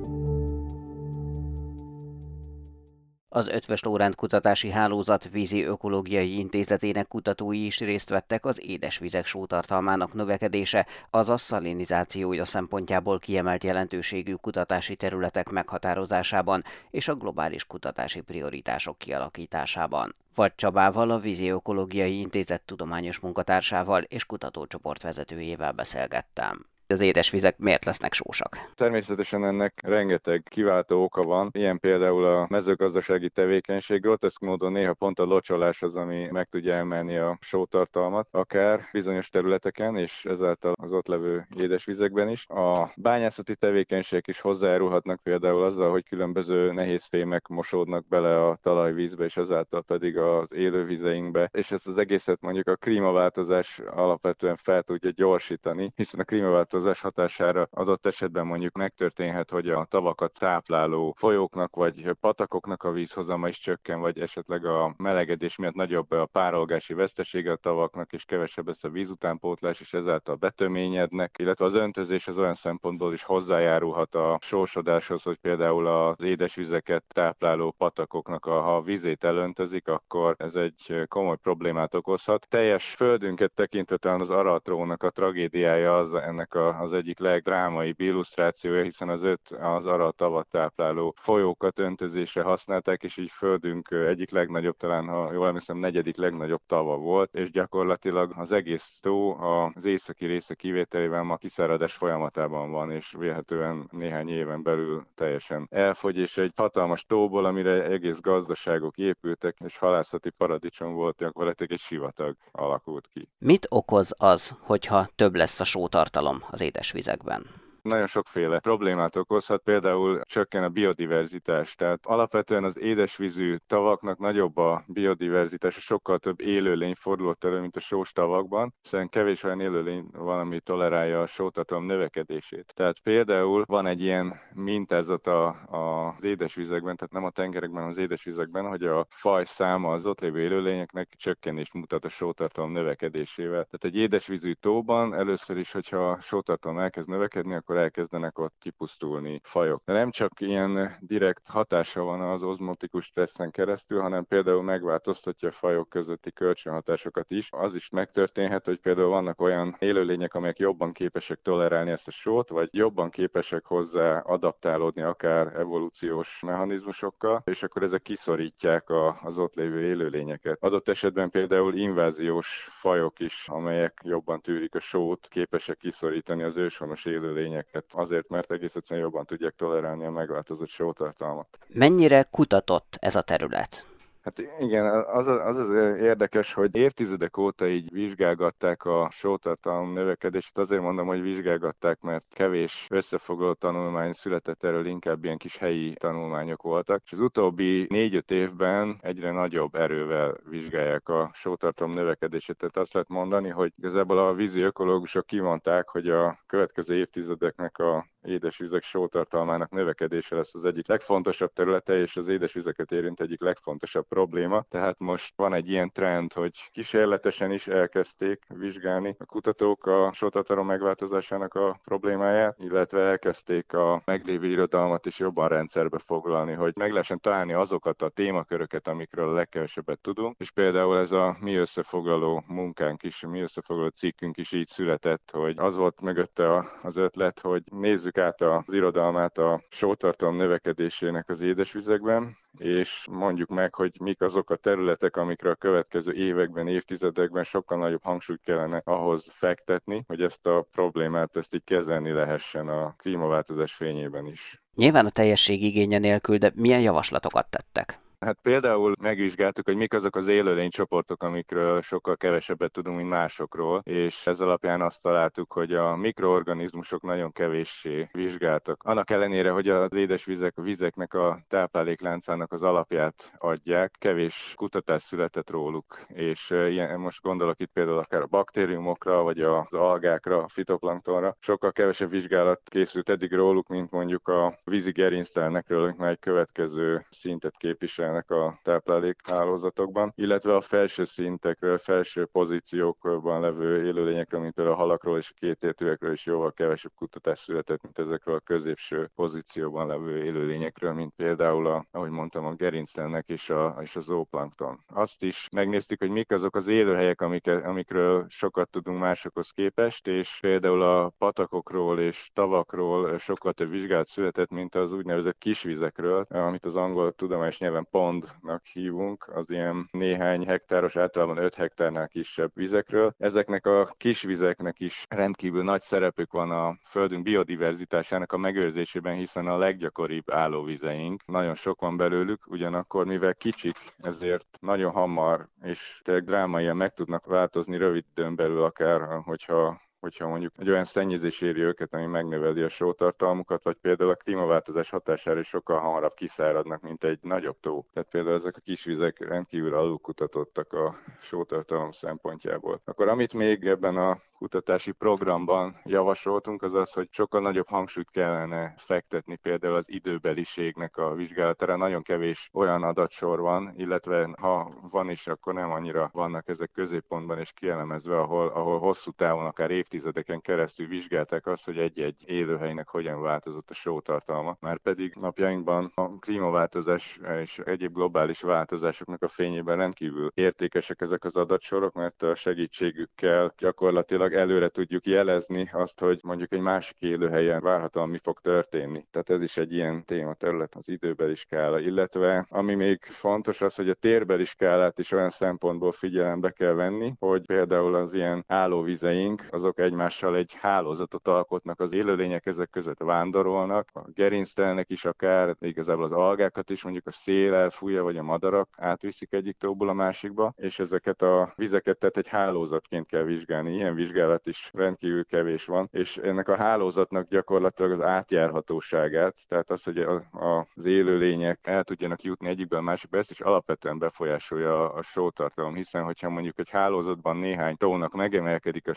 Az 3.28 3.48
Ötvös 3.48 3.82
Lóránt 3.82 4.14
Kutatási 4.14 4.70
Hálózat 4.70 5.28
Vízi 5.28 5.62
Ökológiai 5.62 6.38
Intézetének 6.38 7.08
kutatói 7.08 7.64
is 7.64 7.78
részt 7.78 8.08
vettek 8.08 8.44
az 8.44 8.68
édesvizek 8.68 9.26
sótartalmának 9.26 10.14
növekedése, 10.14 10.86
azaz 11.10 11.40
szalinizációja 11.40 12.44
szempontjából 12.44 13.18
kiemelt 13.18 13.64
jelentőségű 13.64 14.34
kutatási 14.34 14.96
területek 14.96 15.48
meghatározásában 15.48 16.64
és 16.90 17.08
a 17.08 17.14
globális 17.14 17.64
kutatási 17.64 18.20
prioritások 18.20 18.98
kialakításában. 18.98 20.14
Vagy 20.34 20.54
Csabával, 20.54 21.10
a 21.10 21.18
Vízi 21.18 21.48
Ökológiai 21.48 22.20
Intézet 22.20 22.62
tudományos 22.62 23.18
munkatársával 23.18 24.02
és 24.02 24.24
kutatócsoport 24.24 25.02
vezetőjével 25.02 25.72
beszélgettem 25.72 26.66
az 26.88 27.00
édesvizek 27.00 27.58
miért 27.58 27.84
lesznek 27.84 28.12
sósak? 28.12 28.70
Természetesen 28.74 29.44
ennek 29.44 29.80
rengeteg 29.84 30.42
kiváltó 30.48 31.02
oka 31.02 31.22
van, 31.22 31.50
ilyen 31.52 31.78
például 31.78 32.24
a 32.24 32.46
mezőgazdasági 32.50 33.30
tevékenység, 33.30 34.00
groteszk 34.00 34.40
módon 34.40 34.72
néha 34.72 34.94
pont 34.94 35.18
a 35.18 35.24
locsolás 35.24 35.82
az, 35.82 35.96
ami 35.96 36.28
meg 36.30 36.48
tudja 36.48 36.74
emelni 36.74 37.16
a 37.16 37.38
sótartalmat, 37.40 38.28
akár 38.30 38.80
bizonyos 38.92 39.28
területeken, 39.28 39.96
és 39.96 40.24
ezáltal 40.24 40.74
az 40.82 40.92
ott 40.92 41.06
levő 41.06 41.46
édesvizekben 41.56 42.28
is. 42.28 42.46
A 42.48 42.92
bányászati 42.96 43.56
tevékenységek 43.56 44.26
is 44.26 44.40
hozzájárulhatnak 44.40 45.22
például 45.22 45.64
azzal, 45.64 45.90
hogy 45.90 46.08
különböző 46.08 46.72
nehéz 46.72 47.04
fémek 47.04 47.46
mosódnak 47.46 48.08
bele 48.08 48.46
a 48.46 48.58
talajvízbe, 48.62 49.24
és 49.24 49.36
ezáltal 49.36 49.82
pedig 49.82 50.18
az 50.18 50.46
élővizeinkbe, 50.50 51.50
és 51.52 51.70
ezt 51.70 51.88
az 51.88 51.98
egészet 51.98 52.40
mondjuk 52.40 52.68
a 52.68 52.76
klímaváltozás 52.76 53.78
alapvetően 53.78 54.56
fel 54.56 54.82
tudja 54.82 55.10
gyorsítani, 55.10 55.92
hiszen 55.94 56.20
a 56.20 56.24
klímaváltozás 56.24 56.74
változás 56.76 57.00
hatására 57.00 57.68
adott 57.70 58.06
esetben 58.06 58.46
mondjuk 58.46 58.76
megtörténhet, 58.76 59.50
hogy 59.50 59.68
a 59.68 59.84
tavakat 59.84 60.32
tápláló 60.38 61.14
folyóknak 61.16 61.76
vagy 61.76 62.10
patakoknak 62.20 62.82
a 62.82 62.90
vízhozama 62.90 63.48
is 63.48 63.58
csökken, 63.58 64.00
vagy 64.00 64.18
esetleg 64.18 64.64
a 64.64 64.94
melegedés 64.96 65.56
miatt 65.56 65.74
nagyobb 65.74 66.10
a 66.10 66.26
párolgási 66.26 66.94
vesztesége 66.94 67.52
a 67.52 67.56
tavaknak, 67.56 68.12
és 68.12 68.24
kevesebb 68.24 68.66
lesz 68.66 68.84
a 68.84 68.88
vízutánpótlás, 68.88 69.80
és 69.80 69.94
ezáltal 69.94 70.34
betöményednek, 70.34 71.36
illetve 71.38 71.64
az 71.64 71.74
öntözés 71.74 72.28
az 72.28 72.38
olyan 72.38 72.54
szempontból 72.54 73.12
is 73.12 73.22
hozzájárulhat 73.22 74.14
a 74.14 74.38
sósodáshoz, 74.40 75.22
hogy 75.22 75.36
például 75.36 75.86
az 75.86 76.22
édesvizeket 76.22 77.04
tápláló 77.08 77.70
patakoknak 77.78 78.46
a, 78.46 78.60
ha 78.60 78.76
a 78.76 78.82
vizét 78.82 79.24
elöntözik, 79.24 79.88
akkor 79.88 80.34
ez 80.38 80.54
egy 80.54 81.04
komoly 81.08 81.36
problémát 81.36 81.94
okozhat. 81.94 82.46
Teljes 82.48 82.94
földünket 82.94 83.52
tekintve 83.52 83.96
talán 83.96 84.20
az 84.20 84.30
aratrónak 84.30 85.02
a 85.02 85.10
tragédiája 85.10 85.96
az 85.96 86.14
ennek 86.14 86.54
a 86.54 86.65
az 86.68 86.92
egyik 86.92 87.18
legdrámaibb 87.18 88.00
illusztrációja, 88.00 88.82
hiszen 88.82 89.08
az 89.08 89.22
öt 89.22 89.50
az 89.60 89.86
arra 89.86 90.10
tavat 90.10 90.48
tápláló 90.50 91.14
folyókat 91.16 91.78
öntözésre 91.78 92.42
használták, 92.42 93.02
és 93.02 93.16
így 93.16 93.30
földünk 93.30 93.90
egyik 93.90 94.30
legnagyobb, 94.30 94.76
talán 94.76 95.06
ha 95.06 95.32
jól 95.32 95.46
emlékszem, 95.46 95.76
negyedik 95.76 96.16
legnagyobb 96.16 96.62
tava 96.66 96.96
volt, 96.96 97.34
és 97.34 97.50
gyakorlatilag 97.50 98.32
az 98.36 98.52
egész 98.52 98.98
tó 99.00 99.36
az 99.40 99.84
északi 99.84 100.26
része 100.26 100.54
kivételével 100.54 101.22
ma 101.22 101.36
kiszáradás 101.36 101.94
folyamatában 101.94 102.70
van, 102.70 102.90
és 102.90 103.14
vélhetően 103.18 103.88
néhány 103.90 104.28
éven 104.28 104.62
belül 104.62 105.06
teljesen 105.14 105.66
elfogy, 105.70 106.16
és 106.16 106.38
egy 106.38 106.52
hatalmas 106.56 107.04
tóból, 107.04 107.44
amire 107.44 107.84
egész 107.84 108.20
gazdaságok 108.20 108.96
épültek, 108.96 109.56
és 109.64 109.78
halászati 109.78 110.30
paradicsom 110.30 110.94
volt, 110.94 111.16
gyakorlatilag 111.16 111.72
egy 111.72 111.78
sivatag 111.78 112.36
alakult 112.52 113.08
ki. 113.12 113.28
Mit 113.38 113.66
okoz 113.68 114.14
az, 114.18 114.56
hogyha 114.60 115.08
több 115.14 115.34
lesz 115.34 115.60
a 115.60 115.64
sótartalom 115.64 116.38
az 116.56 116.62
édesvizekben 116.62 117.65
nagyon 117.86 118.06
sokféle 118.06 118.58
problémát 118.58 119.16
okozhat, 119.16 119.62
például 119.62 120.20
csökken 120.24 120.62
a 120.62 120.68
biodiverzitás. 120.68 121.74
Tehát 121.74 122.06
alapvetően 122.06 122.64
az 122.64 122.78
édesvízű 122.78 123.56
tavaknak 123.66 124.18
nagyobb 124.18 124.56
a 124.56 124.84
biodiverzitás, 124.86 125.74
sokkal 125.74 126.18
több 126.18 126.40
élőlény 126.40 126.94
fordulott 126.94 127.44
elő, 127.44 127.60
mint 127.60 127.76
a 127.76 127.80
sós 127.80 128.12
tavakban, 128.12 128.74
hiszen 128.82 129.08
kevés 129.08 129.42
olyan 129.42 129.60
élőlény 129.60 130.06
van, 130.12 130.38
ami 130.38 130.60
tolerálja 130.60 131.20
a 131.22 131.26
sótartalom 131.26 131.84
növekedését. 131.84 132.72
Tehát 132.74 133.00
például 133.00 133.64
van 133.66 133.86
egy 133.86 134.00
ilyen 134.00 134.40
mintázat 134.54 135.26
az 135.26 136.24
édesvizekben, 136.24 136.96
tehát 136.96 137.12
nem 137.12 137.24
a 137.24 137.30
tengerekben, 137.30 137.76
hanem 137.76 137.90
az 137.90 137.98
édesvizekben, 137.98 138.68
hogy 138.68 138.82
a 138.82 139.06
faj 139.10 139.44
száma 139.44 139.92
az 139.92 140.06
ott 140.06 140.20
lévő 140.20 140.40
élőlényeknek 140.40 141.14
csökkenést 141.16 141.74
mutat 141.74 142.04
a 142.04 142.08
sótartalom 142.08 142.72
növekedésével. 142.72 143.64
Tehát 143.64 143.84
egy 143.84 143.96
édesvízű 143.96 144.52
tóban 144.52 145.14
először 145.14 145.56
is, 145.56 145.72
hogyha 145.72 146.10
a 146.10 146.20
sótartalom 146.20 146.78
elkezd 146.78 147.08
növekedni, 147.08 147.54
akkor 147.54 147.75
akkor 147.76 147.84
elkezdenek 147.84 148.38
ott 148.38 148.54
kipusztulni 148.58 149.40
fajok. 149.42 149.82
De 149.84 149.92
nem 149.92 150.10
csak 150.10 150.40
ilyen 150.40 150.96
direkt 151.00 151.48
hatása 151.48 152.02
van 152.02 152.20
az 152.20 152.42
ozmotikus 152.42 153.04
stresszen 153.04 153.50
keresztül, 153.50 154.00
hanem 154.00 154.24
például 154.24 154.62
megváltoztatja 154.62 155.48
a 155.48 155.52
fajok 155.52 155.88
közötti 155.88 156.32
kölcsönhatásokat 156.32 157.30
is. 157.30 157.48
Az 157.52 157.74
is 157.74 157.90
megtörténhet, 157.90 158.66
hogy 158.66 158.80
például 158.80 159.08
vannak 159.08 159.40
olyan 159.40 159.76
élőlények, 159.78 160.34
amelyek 160.34 160.58
jobban 160.58 160.92
képesek 160.92 161.40
tolerálni 161.42 161.90
ezt 161.90 162.08
a 162.08 162.10
sót, 162.10 162.48
vagy 162.48 162.68
jobban 162.72 163.10
képesek 163.10 163.64
hozzá 163.64 164.18
adaptálódni 164.18 165.02
akár 165.02 165.46
evolúciós 165.56 166.42
mechanizmusokkal, 166.42 167.42
és 167.44 167.62
akkor 167.62 167.82
ezek 167.82 168.02
kiszorítják 168.02 168.90
az 169.22 169.38
ott 169.38 169.54
lévő 169.54 169.84
élőlényeket. 169.84 170.56
Adott 170.60 170.88
esetben 170.88 171.30
például 171.30 171.74
inváziós 171.74 172.66
fajok 172.70 173.20
is, 173.20 173.48
amelyek 173.48 174.00
jobban 174.04 174.40
tűrik 174.40 174.74
a 174.74 174.80
sót, 174.80 175.28
képesek 175.28 175.76
kiszorítani 175.76 176.42
az 176.42 176.56
őshonos 176.56 177.04
élőlények 177.04 177.65
növényeket, 177.72 177.92
azért, 177.94 178.28
mert 178.28 178.52
egész 178.52 178.74
egyszerűen 178.74 179.06
jobban 179.06 179.26
tudják 179.26 179.54
tolerálni 179.54 180.04
a 180.04 180.10
megváltozott 180.10 180.68
sótartalmat. 180.68 181.58
Mennyire 181.68 182.22
kutatott 182.22 182.96
ez 183.00 183.16
a 183.16 183.22
terület? 183.22 183.86
Hát 184.26 184.42
igen, 184.58 185.04
az, 185.04 185.26
az 185.26 185.56
az 185.56 185.70
érdekes, 186.00 186.52
hogy 186.52 186.76
évtizedek 186.76 187.36
óta 187.36 187.68
így 187.68 187.92
vizsgálgatták 187.92 188.84
a 188.84 189.08
sótartalom 189.10 189.92
növekedését. 189.92 190.58
Azért 190.58 190.82
mondom, 190.82 191.06
hogy 191.06 191.22
vizsgálgatták, 191.22 192.00
mert 192.00 192.24
kevés 192.34 192.86
összefoglaló 192.90 193.52
tanulmány 193.52 194.12
született 194.12 194.64
erről, 194.64 194.86
inkább 194.86 195.24
ilyen 195.24 195.36
kis 195.36 195.56
helyi 195.56 195.94
tanulmányok 195.94 196.62
voltak. 196.62 197.02
És 197.04 197.12
az 197.12 197.18
utóbbi 197.18 197.86
négy-öt 197.88 198.30
évben 198.30 198.98
egyre 199.00 199.30
nagyobb 199.30 199.74
erővel 199.74 200.36
vizsgálják 200.50 201.08
a 201.08 201.30
sótartalom 201.32 201.92
növekedését. 201.92 202.56
Tehát 202.56 202.76
azt 202.76 202.92
lehet 202.92 203.08
mondani, 203.08 203.48
hogy 203.48 203.72
igazából 203.76 204.18
a 204.18 204.34
vízi 204.34 204.60
ökológusok 204.60 205.26
kimondták, 205.26 205.88
hogy 205.88 206.08
a 206.08 206.38
következő 206.46 206.94
évtizedeknek 206.94 207.78
a 207.78 208.06
édesvizek 208.26 208.82
sótartalmának 208.82 209.70
növekedése 209.70 210.36
lesz 210.36 210.54
az 210.54 210.64
egyik 210.64 210.88
legfontosabb 210.88 211.52
területe, 211.52 211.98
és 211.98 212.16
az 212.16 212.28
édesvizeket 212.28 212.92
érint 212.92 213.20
egyik 213.20 213.40
legfontosabb 213.40 214.06
probléma. 214.08 214.64
Tehát 214.68 214.98
most 214.98 215.32
van 215.36 215.54
egy 215.54 215.68
ilyen 215.68 215.92
trend, 215.92 216.32
hogy 216.32 216.70
kísérletesen 216.70 217.52
is 217.52 217.66
elkezdték 217.66 218.44
vizsgálni 218.48 219.16
a 219.18 219.24
kutatók 219.24 219.86
a 219.86 220.10
sótartalom 220.12 220.66
megváltozásának 220.66 221.54
a 221.54 221.80
problémáját, 221.84 222.58
illetve 222.58 223.00
elkezdték 223.00 223.72
a 223.72 224.02
meglévő 224.04 224.46
irodalmat 224.46 225.06
is 225.06 225.18
jobban 225.18 225.48
rendszerbe 225.48 225.98
foglalni, 225.98 226.52
hogy 226.52 226.72
meg 226.76 226.90
lehessen 226.90 227.20
találni 227.20 227.52
azokat 227.52 228.02
a 228.02 228.08
témaköröket, 228.08 228.88
amikről 228.88 229.28
a 229.28 229.32
legkevesebbet 229.32 230.00
tudunk, 230.00 230.36
és 230.38 230.50
például 230.50 230.98
ez 230.98 231.12
a 231.12 231.36
mi 231.40 231.54
összefoglaló 231.54 232.44
munkánk 232.46 233.02
is, 233.02 233.24
mi 233.26 233.40
összefoglaló 233.40 233.88
cikkünk 233.88 234.36
is 234.36 234.52
így 234.52 234.68
született, 234.68 235.30
hogy 235.32 235.58
az 235.58 235.76
volt 235.76 236.00
mögötte 236.00 236.64
az 236.82 236.96
ötlet, 236.96 237.40
hogy 237.40 237.62
nézzük 237.70 238.15
át 238.18 238.40
az 238.40 238.72
irodalmát 238.72 239.38
a 239.38 239.62
sótartalom 239.68 240.36
növekedésének 240.36 241.28
az 241.28 241.40
édesvizekben, 241.40 242.36
és 242.58 243.06
mondjuk 243.10 243.48
meg, 243.48 243.74
hogy 243.74 243.96
mik 244.00 244.20
azok 244.20 244.50
a 244.50 244.56
területek, 244.56 245.16
amikre 245.16 245.50
a 245.50 245.54
következő 245.54 246.12
években, 246.12 246.68
évtizedekben 246.68 247.44
sokkal 247.44 247.78
nagyobb 247.78 248.02
hangsúlyt 248.02 248.40
kellene 248.44 248.82
ahhoz 248.84 249.26
fektetni, 249.30 250.04
hogy 250.06 250.22
ezt 250.22 250.46
a 250.46 250.66
problémát 250.72 251.36
ezt 251.36 251.54
így 251.54 251.64
kezelni 251.64 252.10
lehessen 252.10 252.68
a 252.68 252.94
klímaváltozás 252.96 253.74
fényében 253.74 254.26
is. 254.26 254.62
Nyilván 254.74 255.06
a 255.06 255.10
teljesség 255.10 255.62
igénye 255.62 255.98
nélkül, 255.98 256.36
de 256.36 256.52
milyen 256.54 256.80
javaslatokat 256.80 257.50
tettek? 257.50 258.04
Hát 258.26 258.38
például 258.42 258.94
megvizsgáltuk, 259.00 259.64
hogy 259.64 259.76
mik 259.76 259.94
azok 259.94 260.16
az 260.16 260.28
élőlénycsoportok, 260.28 261.22
amikről 261.22 261.80
sokkal 261.80 262.16
kevesebbet 262.16 262.70
tudunk, 262.72 262.96
mint 262.96 263.08
másokról, 263.08 263.80
és 263.84 264.26
ez 264.26 264.40
alapján 264.40 264.80
azt 264.80 265.02
találtuk, 265.02 265.52
hogy 265.52 265.74
a 265.74 265.96
mikroorganizmusok 265.96 267.02
nagyon 267.02 267.32
kevéssé 267.32 268.08
vizsgáltak. 268.12 268.82
Annak 268.82 269.10
ellenére, 269.10 269.50
hogy 269.50 269.68
az 269.68 269.94
édesvizek 269.94 270.52
a 270.56 270.62
vizeknek 270.62 271.14
a 271.14 271.38
táplálékláncának 271.48 272.52
az 272.52 272.62
alapját 272.62 273.32
adják, 273.38 273.94
kevés 273.98 274.52
kutatás 274.56 275.02
született 275.02 275.50
róluk, 275.50 276.00
és 276.08 276.50
ilyen, 276.50 277.00
most 277.00 277.22
gondolok 277.22 277.60
itt 277.60 277.72
például 277.72 277.98
akár 277.98 278.22
a 278.22 278.26
baktériumokra, 278.26 279.22
vagy 279.22 279.40
az 279.40 279.72
algákra, 279.72 280.42
a 280.42 280.48
fitoplanktonra. 280.48 281.36
Sokkal 281.40 281.72
kevesebb 281.72 282.10
vizsgálat 282.10 282.60
készült 282.64 283.08
eddig 283.08 283.32
róluk, 283.32 283.68
mint 283.68 283.90
mondjuk 283.90 284.28
a 284.28 284.58
vízi 284.64 284.90
gerinctelnekről, 284.92 285.82
amik 285.82 285.96
már 285.96 286.10
egy 286.10 286.18
következő 286.18 287.06
szintet 287.10 287.56
képviselnek 287.56 288.15
a 288.24 288.58
táplálékhálózatokban, 288.62 290.12
illetve 290.14 290.54
a 290.54 290.60
felső 290.60 291.04
szintekről, 291.04 291.78
felső 291.78 292.24
pozíciókban 292.24 293.40
levő 293.40 293.86
élőlényekről, 293.86 294.40
mint 294.40 294.54
például 294.54 294.76
a 294.76 294.80
halakról 294.80 295.16
és 295.16 295.30
a 295.30 295.38
kétértőekről 295.38 296.12
is 296.12 296.26
jóval 296.26 296.52
kevesebb 296.52 296.92
kutatás 296.94 297.38
született, 297.38 297.82
mint 297.82 297.98
ezekről 297.98 298.34
a 298.34 298.40
középső 298.40 299.10
pozícióban 299.14 299.86
levő 299.86 300.24
élőlényekről, 300.24 300.92
mint 300.92 301.12
például, 301.16 301.66
a, 301.66 301.86
ahogy 301.90 302.10
mondtam, 302.10 302.44
a 302.46 302.54
gerinctelnek 302.54 303.28
és 303.28 303.50
a, 303.50 303.78
és 303.80 303.96
a 303.96 304.00
zooplankton. 304.00 304.84
Azt 304.86 305.22
is 305.22 305.48
megnéztük, 305.52 306.00
hogy 306.00 306.10
mik 306.10 306.32
azok 306.32 306.56
az 306.56 306.66
élőhelyek, 306.66 307.20
amik, 307.20 307.46
amikről 307.46 308.26
sokat 308.28 308.70
tudunk 308.70 308.98
másokhoz 308.98 309.50
képest, 309.50 310.06
és 310.06 310.38
például 310.40 310.82
a 310.82 311.12
patakokról 311.18 312.00
és 312.00 312.30
tavakról 312.32 313.18
sokkal 313.18 313.52
több 313.52 313.70
vizsgálat 313.70 314.06
született, 314.06 314.50
mint 314.50 314.74
az 314.74 314.92
úgynevezett 314.92 315.38
kisvizekről, 315.38 316.26
amit 316.28 316.64
az 316.64 316.76
angol 316.76 317.12
tudományos 317.12 317.58
nyelven 317.58 317.86
pondnak 317.96 318.64
hívunk, 318.64 319.28
az 319.34 319.50
ilyen 319.50 319.88
néhány 319.90 320.46
hektáros, 320.46 320.96
általában 320.96 321.36
5 321.36 321.54
hektárnál 321.54 322.08
kisebb 322.08 322.50
vizekről. 322.54 323.14
Ezeknek 323.18 323.66
a 323.66 323.94
kisvizeknek 323.96 324.80
is 324.80 325.04
rendkívül 325.08 325.64
nagy 325.64 325.80
szerepük 325.80 326.32
van 326.32 326.50
a 326.50 326.78
földünk 326.84 327.22
biodiverzitásának 327.22 328.32
a 328.32 328.36
megőrzésében, 328.36 329.14
hiszen 329.14 329.46
a 329.46 329.56
leggyakoribb 329.56 330.30
állóvizeink, 330.30 331.26
nagyon 331.26 331.54
sok 331.54 331.80
van 331.80 331.96
belőlük, 331.96 332.46
ugyanakkor 332.46 333.06
mivel 333.06 333.34
kicsik, 333.34 333.76
ezért 333.98 334.46
nagyon 334.60 334.92
hamar 334.92 335.48
és 335.62 336.00
tényleg 336.04 336.24
drámaian 336.24 336.76
meg 336.76 336.92
tudnak 336.92 337.26
változni 337.26 337.76
rövid 337.76 338.04
időn 338.10 338.34
belül, 338.34 338.62
akár 338.62 339.20
hogyha 339.24 339.80
hogyha 340.06 340.28
mondjuk 340.28 340.52
egy 340.56 340.70
olyan 340.70 340.84
szennyezés 340.84 341.40
éri 341.40 341.60
őket, 341.60 341.94
ami 341.94 342.06
megnöveli 342.06 342.62
a 342.62 342.68
sótartalmukat, 342.68 343.62
vagy 343.62 343.76
például 343.80 344.10
a 344.10 344.14
klímaváltozás 344.14 344.90
hatására 344.90 345.38
is 345.38 345.48
sokkal 345.48 345.78
hamarabb 345.78 346.14
kiszáradnak, 346.14 346.80
mint 346.80 347.04
egy 347.04 347.18
nagyobb 347.22 347.60
tó. 347.60 347.86
Tehát 347.92 348.10
például 348.10 348.34
ezek 348.34 348.56
a 348.56 348.60
kisvizek 348.60 349.28
rendkívül 349.28 349.74
alulkutatottak 349.74 350.72
a 350.72 350.96
sótartalom 351.20 351.90
szempontjából. 351.90 352.80
Akkor 352.84 353.08
amit 353.08 353.34
még 353.34 353.66
ebben 353.66 353.96
a 353.96 354.20
kutatási 354.38 354.92
programban 354.92 355.80
javasoltunk, 355.84 356.62
az 356.62 356.74
az, 356.74 356.92
hogy 356.92 357.08
sokkal 357.10 357.40
nagyobb 357.40 357.68
hangsúlyt 357.68 358.10
kellene 358.10 358.74
fektetni 358.76 359.36
például 359.36 359.74
az 359.74 359.90
időbeliségnek 359.90 360.96
a 360.96 361.14
vizsgálatára. 361.14 361.76
Nagyon 361.76 362.02
kevés 362.02 362.50
olyan 362.52 362.82
adatsor 362.82 363.40
van, 363.40 363.72
illetve 363.76 364.30
ha 364.40 364.72
van 364.90 365.10
is, 365.10 365.26
akkor 365.26 365.54
nem 365.54 365.70
annyira 365.70 366.10
vannak 366.12 366.48
ezek 366.48 366.70
középpontban 366.70 367.38
és 367.38 367.52
kielemezve, 367.52 368.18
ahol, 368.18 368.48
ahol 368.48 368.78
hosszú 368.78 369.10
távon, 369.10 369.46
akár 369.46 369.70
évtizedeken 369.96 370.40
keresztül 370.40 370.86
vizsgálták 370.86 371.46
azt, 371.46 371.64
hogy 371.64 371.78
egy-egy 371.78 372.22
élőhelynek 372.26 372.88
hogyan 372.88 373.20
változott 373.20 373.70
a 373.70 373.74
sótartalma. 373.74 374.56
Már 374.60 374.78
pedig 374.78 375.14
napjainkban 375.20 375.92
a 375.94 376.18
klímaváltozás 376.18 377.20
és 377.40 377.58
egyéb 377.58 377.92
globális 377.92 378.40
változásoknak 378.40 379.22
a 379.22 379.28
fényében 379.28 379.76
rendkívül 379.76 380.30
értékesek 380.34 381.00
ezek 381.00 381.24
az 381.24 381.36
adatsorok, 381.36 381.94
mert 381.94 382.22
a 382.22 382.34
segítségükkel 382.34 383.54
gyakorlatilag 383.58 384.34
előre 384.34 384.68
tudjuk 384.68 385.06
jelezni 385.06 385.68
azt, 385.72 386.00
hogy 386.00 386.20
mondjuk 386.24 386.52
egy 386.52 386.60
másik 386.60 386.96
élőhelyen 386.98 387.60
várhatóan 387.60 388.08
mi 388.08 388.18
fog 388.22 388.40
történni. 388.40 389.06
Tehát 389.10 389.30
ez 389.30 389.40
is 389.40 389.56
egy 389.56 389.72
ilyen 389.72 390.04
téma 390.04 390.34
terület, 390.34 390.74
az 390.74 390.88
időbeli 390.88 391.34
skála. 391.34 391.80
Illetve 391.80 392.46
ami 392.48 392.74
még 392.74 393.04
fontos 393.04 393.60
az, 393.60 393.74
hogy 393.74 393.88
a 393.88 393.94
térbeli 393.94 394.44
skálát 394.44 394.98
is 394.98 395.12
olyan 395.12 395.30
szempontból 395.30 395.92
figyelembe 395.92 396.50
kell 396.50 396.72
venni, 396.72 397.14
hogy 397.18 397.46
például 397.46 397.94
az 397.94 398.12
ilyen 398.12 398.44
állóvizeink, 398.46 399.46
azok 399.50 399.75
egymással 399.78 400.36
egy 400.36 400.54
hálózatot 400.60 401.28
alkotnak, 401.28 401.80
az 401.80 401.92
élőlények 401.92 402.46
ezek 402.46 402.70
között 402.70 402.98
vándorolnak, 402.98 403.88
a 403.92 404.00
gerinctelnek 404.14 404.90
is 404.90 405.04
akár, 405.04 405.56
igazából 405.60 406.04
az 406.04 406.12
algákat 406.12 406.70
is 406.70 406.82
mondjuk 406.82 407.06
a 407.06 407.10
szél 407.10 407.54
elfújja, 407.54 408.02
vagy 408.02 408.16
a 408.16 408.22
madarak 408.22 408.68
átviszik 408.76 409.32
egyik 409.32 409.56
tóból 409.56 409.88
a 409.88 409.92
másikba, 409.92 410.52
és 410.56 410.78
ezeket 410.78 411.22
a 411.22 411.52
vizeket 411.56 411.98
tehát 411.98 412.16
egy 412.16 412.28
hálózatként 412.28 413.06
kell 413.06 413.22
vizsgálni. 413.22 413.74
Ilyen 413.74 413.94
vizsgálat 413.94 414.46
is 414.46 414.70
rendkívül 414.74 415.24
kevés 415.24 415.64
van, 415.64 415.88
és 415.92 416.16
ennek 416.16 416.48
a 416.48 416.56
hálózatnak 416.56 417.28
gyakorlatilag 417.28 417.90
az 417.90 418.00
átjárhatóságát, 418.00 419.48
tehát 419.48 419.70
az, 419.70 419.82
hogy 419.84 419.98
a, 419.98 420.14
a, 420.32 420.66
az 420.74 420.84
élőlények 420.84 421.58
el 421.62 421.84
tudjanak 421.84 422.22
jutni 422.22 422.48
egyikből 422.48 422.78
a 422.78 422.82
másikba, 422.82 423.18
ezt 423.18 423.30
is 423.30 423.40
alapvetően 423.40 423.98
befolyásolja 423.98 424.90
a, 424.90 424.98
a 424.98 425.02
sótartalom, 425.02 425.74
hiszen 425.74 426.04
hogyha 426.04 426.30
mondjuk 426.30 426.58
egy 426.58 426.70
hálózatban 426.70 427.36
néhány 427.36 427.76
tónak 427.76 428.14
megemelkedik 428.14 428.88
a 428.88 428.94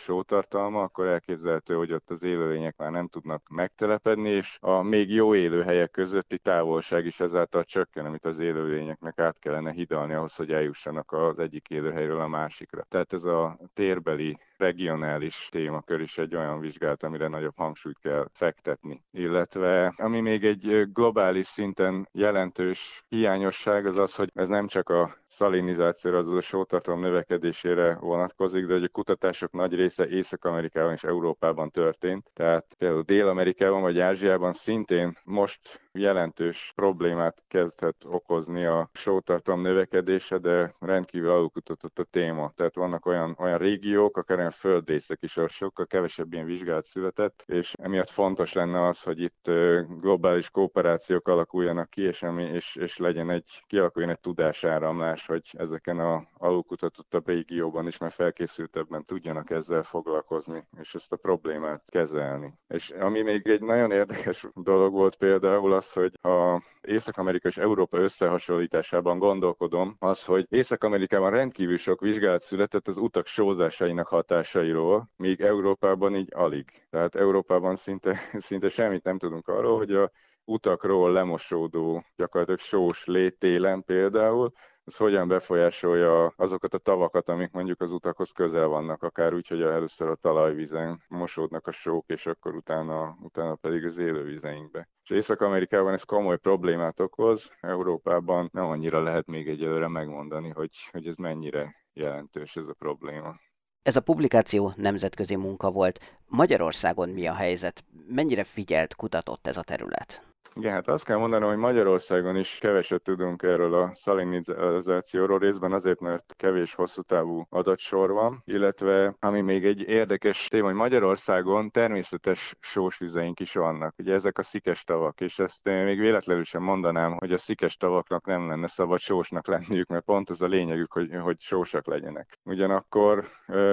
sótartalma, 0.69 0.81
akkor 0.81 1.07
elképzelhető, 1.07 1.75
hogy 1.75 1.93
ott 1.93 2.09
az 2.09 2.23
élőlények 2.23 2.77
már 2.77 2.91
nem 2.91 3.07
tudnak 3.07 3.47
megtelepedni, 3.49 4.29
és 4.29 4.57
a 4.61 4.81
még 4.81 5.11
jó 5.11 5.35
élőhelyek 5.35 5.91
közötti 5.91 6.37
távolság 6.37 7.05
is 7.05 7.19
ezáltal 7.19 7.63
csökken, 7.63 8.05
amit 8.05 8.25
az 8.25 8.39
élőlényeknek 8.39 9.19
át 9.19 9.39
kellene 9.39 9.71
hidalni 9.71 10.13
ahhoz, 10.13 10.35
hogy 10.35 10.51
eljussanak 10.51 11.11
az 11.11 11.39
egyik 11.39 11.69
élőhelyről 11.69 12.19
a 12.19 12.27
másikra. 12.27 12.85
Tehát 12.89 13.13
ez 13.13 13.23
a 13.23 13.57
térbeli 13.73 14.37
regionális 14.59 15.47
témakör 15.51 16.01
is 16.01 16.17
egy 16.17 16.35
olyan 16.35 16.59
vizsgálat, 16.59 17.03
amire 17.03 17.27
nagyobb 17.27 17.57
hangsúlyt 17.57 17.99
kell 17.99 18.27
fektetni. 18.33 19.03
Illetve 19.11 19.93
ami 19.97 20.19
még 20.21 20.43
egy 20.45 20.91
globális 20.93 21.45
szinten 21.45 22.07
jelentős 22.11 23.03
hiányosság 23.07 23.85
az 23.85 23.97
az, 23.97 24.15
hogy 24.15 24.29
ez 24.33 24.49
nem 24.49 24.67
csak 24.67 24.89
a 24.89 25.15
szalinizációra, 25.27 26.17
azaz 26.17 26.33
a 26.33 26.41
sótartalom 26.41 26.99
növekedésére 26.99 27.95
vonatkozik, 27.99 28.65
de 28.65 28.73
hogy 28.73 28.83
a 28.83 28.87
kutatások 28.89 29.51
nagy 29.51 29.73
része 29.73 30.07
Észak-Amerikában 30.07 30.93
és 30.93 31.03
Európában 31.03 31.69
történt. 31.69 32.29
Tehát 32.33 32.65
például 32.77 33.01
Dél-Amerikában 33.01 33.81
vagy 33.81 33.99
Ázsiában 33.99 34.53
szintén 34.53 35.17
most 35.23 35.88
jelentős 35.91 36.71
problémát 36.75 37.43
kezdhet 37.47 38.05
okozni 38.05 38.65
a 38.65 38.89
sótartalom 38.93 39.61
növekedése, 39.61 40.37
de 40.37 40.73
rendkívül 40.79 41.29
alulkutatott 41.29 41.99
a 41.99 42.03
téma. 42.03 42.51
Tehát 42.55 42.75
vannak 42.75 43.05
olyan, 43.05 43.35
olyan 43.39 43.57
régiók, 43.57 44.17
akár 44.17 44.37
olyan 44.37 44.51
földrészek 44.51 45.21
is, 45.21 45.37
ahol 45.37 45.49
sokkal 45.49 45.85
kevesebb 45.85 46.33
ilyen 46.33 46.45
vizsgálat 46.45 46.85
született, 46.85 47.43
és 47.47 47.73
emiatt 47.81 48.09
fontos 48.09 48.53
lenne 48.53 48.87
az, 48.87 49.03
hogy 49.03 49.21
itt 49.21 49.51
globális 49.99 50.49
kooperációk 50.49 51.27
alakuljanak 51.27 51.89
ki, 51.89 52.01
és, 52.01 52.23
ami, 52.23 52.43
és, 52.43 52.75
és 52.75 52.97
legyen 52.97 53.29
egy, 53.29 53.63
kialakuljon 53.67 54.11
egy 54.11 54.19
tudásáramlás, 54.19 55.25
hogy 55.25 55.49
ezeken 55.57 55.99
a 55.99 56.27
alulkutatottabb 56.33 57.27
régióban 57.27 57.87
is 57.87 57.97
már 57.97 58.11
felkészültebben 58.11 59.05
tudjanak 59.05 59.49
ezzel 59.49 59.83
foglalkozni, 59.83 60.67
és 60.79 60.95
ezt 60.95 61.11
a 61.11 61.15
problémát 61.15 61.83
kezelni. 61.89 62.53
És 62.67 62.89
ami 62.89 63.21
még 63.21 63.47
egy 63.47 63.61
nagyon 63.61 63.91
érdekes 63.91 64.47
dolog 64.53 64.93
volt 64.93 65.15
például 65.15 65.73
az, 65.79 65.93
hogy 65.93 66.11
a 66.21 66.61
Észak-Amerika 66.81 67.47
és 67.47 67.57
Európa 67.57 67.97
összehasonlításában 67.97 69.17
gondolkodom, 69.19 69.95
az, 69.99 70.25
hogy 70.25 70.45
Észak-Amerikában 70.49 71.31
rendkívül 71.31 71.77
sok 71.77 72.01
vizsgálat 72.01 72.41
született 72.41 72.87
az 72.87 72.97
utak 72.97 73.25
sózásainak 73.27 74.07
hatásairól, 74.07 75.09
míg 75.15 75.41
Európában 75.41 76.15
így 76.15 76.29
alig. 76.35 76.85
Tehát 76.89 77.15
Európában 77.15 77.75
szinte, 77.75 78.19
szinte 78.47 78.69
semmit 78.69 79.03
nem 79.03 79.17
tudunk 79.17 79.47
arról, 79.47 79.77
hogy 79.77 79.91
a 79.91 80.11
utakról 80.43 81.11
lemosódó, 81.11 82.03
gyakorlatilag 82.15 82.59
sós 82.59 83.05
léttélen 83.05 83.83
például, 83.83 84.51
ez 84.89 84.97
hogyan 84.97 85.27
befolyásolja 85.27 86.33
azokat 86.35 86.73
a 86.73 86.77
tavakat, 86.77 87.29
amik 87.29 87.51
mondjuk 87.51 87.81
az 87.81 87.91
utakhoz 87.91 88.31
közel 88.31 88.67
vannak, 88.67 89.03
akár 89.03 89.33
úgy, 89.33 89.47
hogy 89.47 89.61
először 89.61 90.09
a 90.09 90.15
talajvízen 90.15 91.03
mosódnak 91.07 91.67
a 91.67 91.71
sók, 91.71 92.05
és 92.07 92.25
akkor 92.25 92.55
utána, 92.55 93.17
utána 93.21 93.55
pedig 93.55 93.85
az 93.85 93.97
élővizeinkbe. 93.97 94.89
És 95.03 95.09
Észak-Amerikában 95.09 95.93
ez 95.93 96.03
komoly 96.03 96.37
problémát 96.37 96.99
okoz, 96.99 97.51
Európában 97.61 98.49
nem 98.53 98.65
annyira 98.65 99.03
lehet 99.03 99.27
még 99.27 99.47
egyelőre 99.47 99.87
megmondani, 99.87 100.49
hogy, 100.49 100.75
hogy 100.91 101.07
ez 101.07 101.15
mennyire 101.15 101.75
jelentős 101.93 102.55
ez 102.55 102.67
a 102.67 102.73
probléma. 102.73 103.35
Ez 103.81 103.95
a 103.95 104.01
publikáció 104.01 104.71
nemzetközi 104.75 105.35
munka 105.35 105.71
volt. 105.71 106.17
Magyarországon 106.25 107.09
mi 107.09 107.27
a 107.27 107.33
helyzet? 107.33 107.83
Mennyire 108.07 108.43
figyelt, 108.43 108.95
kutatott 108.95 109.47
ez 109.47 109.57
a 109.57 109.63
terület? 109.63 110.28
Igen, 110.55 110.71
hát 110.73 110.87
azt 110.87 111.05
kell 111.05 111.17
mondanom, 111.17 111.49
hogy 111.49 111.57
Magyarországon 111.57 112.35
is 112.35 112.57
keveset 112.61 113.01
tudunk 113.01 113.43
erről 113.43 113.73
a 113.73 113.91
szalinizációról, 113.93 115.39
részben 115.39 115.73
azért, 115.73 115.99
mert 115.99 116.33
kevés 116.37 116.73
hosszú 116.73 117.01
távú 117.01 117.45
adatsor 117.49 118.11
van, 118.11 118.41
illetve 118.45 119.15
ami 119.19 119.41
még 119.41 119.65
egy 119.65 119.81
érdekes 119.81 120.47
téma, 120.47 120.65
hogy 120.65 120.75
Magyarországon 120.75 121.71
természetes 121.71 122.55
sósvizeink 122.59 123.39
is 123.39 123.53
vannak. 123.53 123.93
Ugye 123.97 124.13
ezek 124.13 124.37
a 124.37 124.41
szikes 124.41 124.83
tavak, 124.83 125.21
és 125.21 125.39
ezt 125.39 125.63
még 125.63 125.99
véletlenül 125.99 126.43
sem 126.43 126.63
mondanám, 126.63 127.17
hogy 127.17 127.33
a 127.33 127.37
szikes 127.37 127.77
tavaknak 127.77 128.25
nem 128.25 128.47
lenne 128.47 128.67
szabad 128.67 128.99
sósnak 128.99 129.47
lenniük, 129.47 129.87
mert 129.87 130.05
pont 130.05 130.29
az 130.29 130.41
a 130.41 130.47
lényegük, 130.47 130.91
hogy, 130.91 131.09
hogy 131.21 131.39
sósak 131.39 131.87
legyenek. 131.87 132.39
Ugyanakkor 132.43 133.25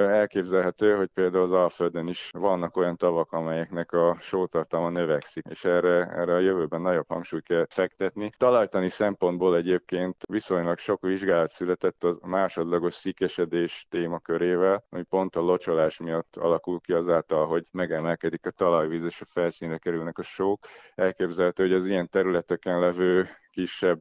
elképzelhető, 0.08 0.96
hogy 0.96 1.08
például 1.14 1.44
az 1.44 1.52
Alföldön 1.52 2.06
is 2.06 2.30
vannak 2.38 2.76
olyan 2.76 2.96
tavak, 2.96 3.32
amelyeknek 3.32 3.92
a 3.92 4.16
sótartalma 4.20 4.90
növekszik, 4.90 5.44
és 5.48 5.64
erre, 5.64 6.06
erre 6.06 6.34
a 6.34 6.38
jövőben 6.66 6.90
nagyobb 6.90 7.08
hangsúlyt 7.08 7.44
kell 7.44 7.66
fektetni. 7.68 8.30
Talajtani 8.36 8.88
szempontból 8.88 9.56
egyébként 9.56 10.16
viszonylag 10.28 10.78
sok 10.78 11.02
vizsgálat 11.02 11.48
született 11.48 12.04
a 12.04 12.18
másodlagos 12.22 12.94
szíkesedés 12.94 13.86
témakörével, 13.90 14.84
ami 14.90 15.02
pont 15.02 15.36
a 15.36 15.40
locsolás 15.40 15.98
miatt 15.98 16.36
alakul 16.36 16.80
ki 16.80 16.92
azáltal, 16.92 17.46
hogy 17.46 17.64
megemelkedik 17.72 18.46
a 18.46 18.50
talajvíz 18.50 19.04
és 19.04 19.20
a 19.20 19.26
felszínre 19.28 19.78
kerülnek 19.78 20.18
a 20.18 20.22
sók. 20.22 20.66
Elképzelhető, 20.94 21.62
hogy 21.62 21.72
az 21.72 21.86
ilyen 21.86 22.08
területeken 22.08 22.80
levő 22.80 23.28
kisebb 23.50 24.00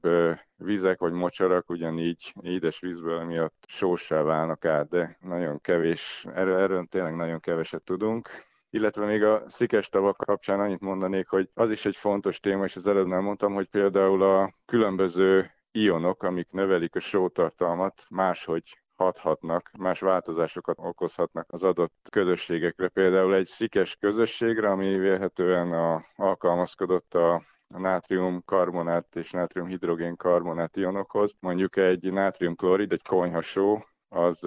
vizek 0.57 0.99
vagy 0.99 1.11
mocsarak 1.11 1.69
ugyanígy 1.69 2.33
édes 2.41 2.79
vízből 2.79 3.23
miatt 3.23 3.63
sósá 3.67 4.21
válnak 4.21 4.65
át, 4.65 4.89
de 4.89 5.17
nagyon 5.21 5.61
kevés, 5.61 6.25
erről, 6.33 6.57
erről 6.57 6.85
tényleg 6.89 7.15
nagyon 7.15 7.39
keveset 7.39 7.83
tudunk 7.83 8.29
illetve 8.75 9.05
még 9.05 9.23
a 9.23 9.43
szikes 9.47 9.89
tavak 9.89 10.17
kapcsán 10.17 10.59
annyit 10.59 10.79
mondanék, 10.79 11.27
hogy 11.27 11.49
az 11.53 11.69
is 11.69 11.85
egy 11.85 11.95
fontos 11.95 12.39
téma, 12.39 12.63
és 12.63 12.75
az 12.75 12.87
előbb 12.87 13.07
nem 13.07 13.23
mondtam, 13.23 13.53
hogy 13.53 13.67
például 13.67 14.23
a 14.23 14.53
különböző 14.65 15.51
ionok, 15.71 16.23
amik 16.23 16.51
növelik 16.51 16.95
a 16.95 16.99
sótartalmat, 16.99 18.05
máshogy 18.09 18.81
hathatnak, 18.95 19.71
más 19.77 19.99
változásokat 19.99 20.77
okozhatnak 20.79 21.45
az 21.51 21.63
adott 21.63 22.07
közösségekre. 22.09 22.87
Például 22.87 23.35
egy 23.35 23.45
szikes 23.45 23.95
közösségre, 23.95 24.69
ami 24.69 24.97
vélhetően 24.97 25.73
a, 25.73 26.05
alkalmazkodott 26.15 27.13
a 27.13 27.43
a 27.73 27.79
nátrium 27.79 28.43
karbonát 28.45 29.15
és 29.15 29.31
nátrium 29.31 29.67
hidrogén 29.67 30.15
karbonát 30.15 30.77
ionokhoz. 30.77 31.35
Mondjuk 31.39 31.75
egy 31.77 32.11
nátrium 32.13 32.55
klorid, 32.55 32.91
egy 32.91 33.03
konyhasó, 33.03 33.85
az 34.09 34.41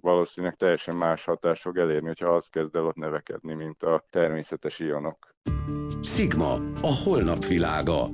valószínűleg 0.00 0.56
teljesen 0.56 0.96
más 0.96 1.24
hatást 1.24 1.62
fog 1.62 1.78
elérni, 1.78 2.06
hogyha 2.06 2.34
az 2.34 2.46
kezd 2.48 2.76
el 2.76 2.86
ott 2.86 2.96
növekedni, 2.96 3.54
mint 3.54 3.82
a 3.82 4.04
természetes 4.10 4.78
ionok. 4.78 5.34
Sigma, 6.00 6.52
a 6.80 7.00
holnap 7.04 7.44
világa. 7.44 8.08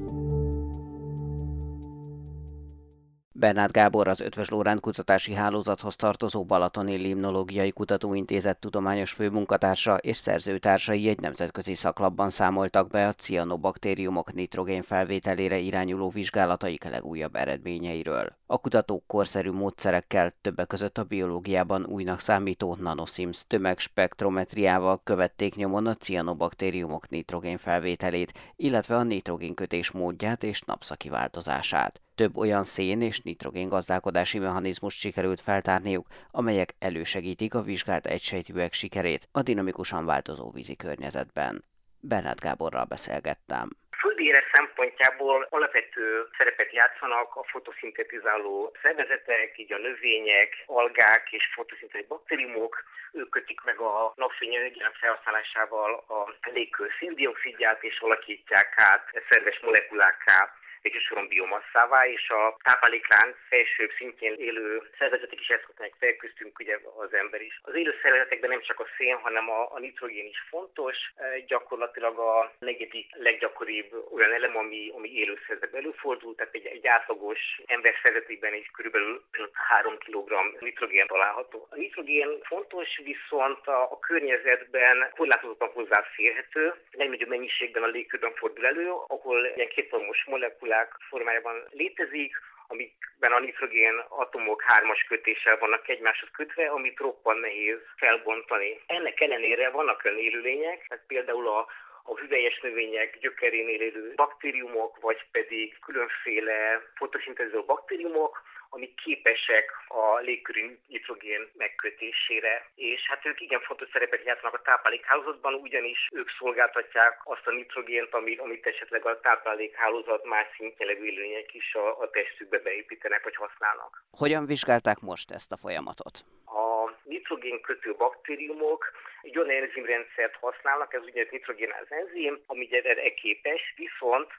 Bernát 3.41 3.73
Gábor 3.73 4.09
az 4.09 4.21
Ötvös 4.21 4.49
Lórán 4.49 4.81
Kutatási 4.81 5.33
Hálózathoz 5.33 5.97
tartozó 5.97 6.45
Balatoni 6.45 6.97
Limnológiai 6.97 7.71
Kutatóintézet 7.71 8.59
tudományos 8.59 9.13
főmunkatársa 9.13 9.97
és 9.97 10.17
szerzőtársai 10.17 11.09
egy 11.09 11.21
nemzetközi 11.21 11.75
szaklapban 11.75 12.31
számoltak 12.31 12.89
be 12.89 13.07
a 13.07 13.13
cianobaktériumok 13.13 14.33
nitrogén 14.33 14.83
felvételére 14.83 15.59
irányuló 15.59 16.09
vizsgálataik 16.09 16.85
legújabb 16.85 17.37
eredményeiről. 17.37 18.37
A 18.47 18.59
kutatók 18.59 19.07
korszerű 19.07 19.51
módszerekkel 19.51 20.33
többek 20.41 20.67
között 20.67 20.99
a 20.99 21.05
biológiában 21.05 21.85
újnak 21.85 22.21
számító 22.21 22.77
nanosims 22.81 23.45
tömegspektrometriával 23.47 25.01
követték 25.05 25.55
nyomon 25.55 25.87
a 25.87 25.95
cianobaktériumok 25.95 27.09
nitrogén 27.09 27.57
felvételét, 27.57 28.33
illetve 28.57 28.97
a 28.97 29.03
nitrogénkötés 29.03 29.91
módját 29.91 30.43
és 30.43 30.61
napszaki 30.61 31.09
változását. 31.09 32.01
Több 32.23 32.37
olyan 32.37 32.65
szén 32.65 33.01
és 33.11 33.21
nitrogén 33.21 33.69
gazdálkodási 33.69 34.39
mechanizmust 34.39 34.99
sikerült 34.99 35.41
feltárniuk, 35.41 36.07
amelyek 36.31 36.71
elősegítik 36.79 37.55
a 37.55 37.67
vizsgált 37.71 38.07
egysejtűek 38.07 38.73
sikerét 38.73 39.29
a 39.33 39.43
dinamikusan 39.43 40.07
változó 40.07 40.51
vízi 40.51 40.77
környezetben. 40.77 41.65
Bernát 42.01 42.41
Gáborral 42.41 42.87
beszélgettem. 42.95 43.67
Földi 44.01 44.25
élet 44.31 44.49
szempontjából 44.53 45.47
alapvető 45.51 46.05
szerepet 46.37 46.73
játszanak 46.73 47.37
a 47.37 47.45
fotoszintetizáló 47.53 48.73
szervezetek, 48.83 49.59
így 49.63 49.73
a 49.73 49.79
növények, 49.89 50.51
algák 50.67 51.25
és 51.31 51.45
fotoszintetizáló 51.55 52.15
baktériumok. 52.15 52.85
Ők 53.13 53.31
kötik 53.31 53.61
meg 53.65 53.79
a 53.81 54.13
napfény 54.17 54.55
energiák 54.55 54.95
felhasználásával 54.95 55.91
a 56.19 56.51
légkör 56.57 56.89
széndiokszidját 56.99 57.83
és 57.83 57.99
alakítják 58.01 58.73
át 58.77 59.05
szerves 59.29 59.61
molekulákká 59.61 60.39
végső 60.83 60.99
soron 60.99 61.29
biomasszává, 61.29 62.07
és 62.07 62.29
a 62.29 62.57
tápláléklánc 62.63 63.35
felsőbb 63.49 63.91
szintjén 63.99 64.35
élő 64.39 64.91
szervezetek 64.99 65.41
is 65.41 65.49
ezt 65.49 65.65
használják 65.67 65.97
fel, 65.99 66.17
köztünk 66.17 66.59
ugye 66.59 66.79
az 66.97 67.13
ember 67.15 67.41
is. 67.41 67.61
Az 67.63 67.75
élő 67.75 67.95
szervezetekben 68.03 68.51
nem 68.51 68.63
csak 68.63 68.81
a 68.81 68.87
szén, 68.97 69.17
hanem 69.17 69.51
a, 69.51 69.61
a 69.75 69.79
nitrogén 69.79 70.27
is 70.27 70.41
fontos. 70.49 70.97
E, 71.17 71.39
gyakorlatilag 71.47 72.19
a 72.19 72.53
negyedik 72.59 73.07
leggyakoribb 73.15 73.91
olyan 74.13 74.33
elem, 74.33 74.57
ami, 74.57 74.93
ami 74.95 75.09
élő 75.13 75.39
szervezetben 75.47 75.81
előfordul, 75.81 76.35
tehát 76.35 76.55
egy, 76.55 76.67
egy 76.67 76.87
átlagos 76.87 77.41
ember 77.67 77.95
szervezetében 78.03 78.55
is 78.55 78.71
körülbelül 78.73 79.23
3 79.53 79.99
kg 79.99 80.33
nitrogén 80.61 81.07
található. 81.07 81.67
A 81.71 81.77
nitrogén 81.77 82.29
fontos, 82.43 83.01
viszont 83.05 83.67
a, 83.67 83.83
a 83.83 83.99
környezetben 83.99 85.11
korlátozottan 85.17 85.71
hozzáférhető, 85.73 86.75
legnagyobb 86.91 87.29
mennyiségben 87.29 87.83
a 87.83 87.87
légkörben 87.87 88.35
fordul 88.35 88.67
elő, 88.67 88.91
ahol 89.07 89.53
ilyen 89.57 89.69
kétformos 89.69 90.25
molekulák 90.69 90.97
formájában 91.09 91.57
létezik, 91.71 92.37
amikben 92.67 93.33
a 93.33 93.39
nitrogén 93.39 93.95
atomok 94.09 94.63
hármas 94.63 95.05
kötéssel 95.09 95.59
vannak 95.59 95.89
egymáshoz 95.89 96.29
kötve, 96.33 96.67
amit 96.67 96.99
roppant 96.99 97.41
nehéz 97.41 97.79
felbontani. 97.97 98.81
Ennek 98.87 99.21
ellenére 99.21 99.71
vannak 99.71 100.05
olyan 100.05 100.19
élőlények, 100.19 100.87
tehát 100.89 101.05
például 101.07 101.49
a 101.49 101.67
a 102.11 102.19
hüvelyes 102.21 102.61
növények 102.61 103.19
gyökerénél 103.21 103.81
élő 103.81 104.13
baktériumok, 104.17 105.01
vagy 105.01 105.21
pedig 105.33 105.79
különféle 105.79 106.83
fotoszintetizáló 106.95 107.65
baktériumok, 107.65 108.43
amik 108.69 108.95
képesek 108.95 109.67
a 109.89 110.19
légkörű 110.19 110.79
nitrogén 110.87 111.51
megkötésére. 111.57 112.71
És 112.75 113.01
hát 113.09 113.27
ők 113.27 113.41
igen 113.41 113.61
fontos 113.61 113.89
szerepet 113.93 114.25
játszanak 114.25 114.55
a 114.55 114.63
táplálékhálózatban, 114.63 115.55
ugyanis 115.55 116.09
ők 116.13 116.29
szolgáltatják 116.39 117.21
azt 117.25 117.47
a 117.47 117.51
nitrogént, 117.51 118.13
amit, 118.15 118.41
amit 118.41 118.67
esetleg 118.67 119.07
a 119.07 119.21
táplálékhálózat 119.21 120.25
más 120.25 120.47
szintje 120.57 120.87
levő 120.87 121.05
élőnyek 121.05 121.55
is 121.55 121.75
a, 121.75 122.01
a 122.01 122.11
testükbe 122.11 122.59
beépítenek 122.59 123.25
vagy 123.25 123.37
használnak. 123.37 124.05
Hogyan 124.11 124.47
vizsgálták 124.47 124.99
most 125.01 125.31
ezt 125.31 125.53
a 125.53 125.57
folyamatot? 125.57 126.25
A 126.45 126.91
nitrogén 127.03 127.61
kötő 127.61 127.95
baktériumok 127.95 128.93
egy 129.23 129.39
olyan 129.39 129.63
enzimrendszert 129.63 130.37
használnak, 130.41 130.95
ez 130.95 131.03
ugye 131.03 131.27
nitrogénáz 131.31 131.87
enzim, 131.89 132.41
ami 132.47 132.69
erre 132.71 133.15
képes, 133.15 133.75
viszont 133.77 134.31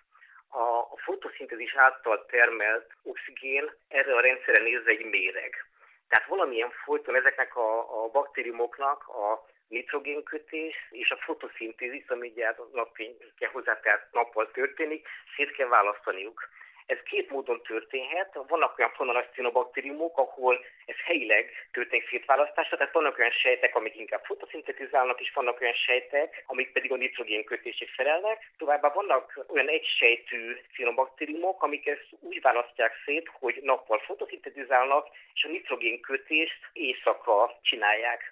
a, 0.49 0.97
fotoszintézis 0.97 1.75
által 1.75 2.25
termelt 2.25 2.91
oxigén 3.03 3.71
erre 3.87 4.15
a 4.15 4.19
rendszerre 4.19 4.59
nézve 4.59 4.91
egy 4.91 5.05
méreg. 5.05 5.65
Tehát 6.07 6.27
valamilyen 6.27 6.71
folyton 6.71 7.15
ezeknek 7.15 7.55
a, 7.55 8.03
a 8.03 8.07
baktériumoknak 8.07 9.07
a 9.07 9.45
nitrogénkötés 9.67 10.75
és 10.89 11.11
a 11.11 11.17
fotoszintézis, 11.17 12.07
ami 12.07 12.29
ugye 12.29 12.47
a 12.47 12.69
napfénykel 12.73 13.49
hozzá, 13.51 13.79
tehát 13.79 14.07
nappal 14.11 14.51
történik, 14.51 15.07
szét 15.35 15.51
kell 15.51 15.67
választaniuk. 15.67 16.49
Ez 16.89 17.01
két 17.03 17.29
módon 17.29 17.61
történhet. 17.61 18.39
Vannak 18.47 18.77
olyan 18.77 18.91
fonalaszcinobaktériumok, 18.91 20.17
ahol 20.17 20.65
ez 20.85 20.95
helyileg 21.05 21.51
történik 21.71 22.09
szétválasztásra, 22.09 22.77
tehát 22.77 22.93
vannak 22.93 23.17
olyan 23.17 23.31
sejtek, 23.31 23.75
amik 23.75 23.95
inkább 23.95 24.23
fotoszintetizálnak, 24.23 25.21
és 25.21 25.31
vannak 25.33 25.61
olyan 25.61 25.73
sejtek, 25.73 26.43
amik 26.45 26.71
pedig 26.71 26.91
a 26.91 26.95
nitrogén 26.95 27.43
kötését 27.43 27.89
felelnek. 27.89 28.51
Továbbá 28.57 28.93
vannak 28.93 29.45
olyan 29.47 29.67
egysejtű 29.67 30.57
cinobaktériumok, 30.73 31.63
amik 31.63 31.87
ezt 31.87 32.07
úgy 32.19 32.41
választják 32.41 33.01
szét, 33.05 33.29
hogy 33.39 33.59
nappal 33.61 33.99
fotoszintetizálnak, 33.99 35.07
és 35.33 35.43
a 35.43 35.47
nitrogén 35.47 36.01
kötést 36.01 36.59
éjszaka 36.73 37.59
csinálják. 37.61 38.31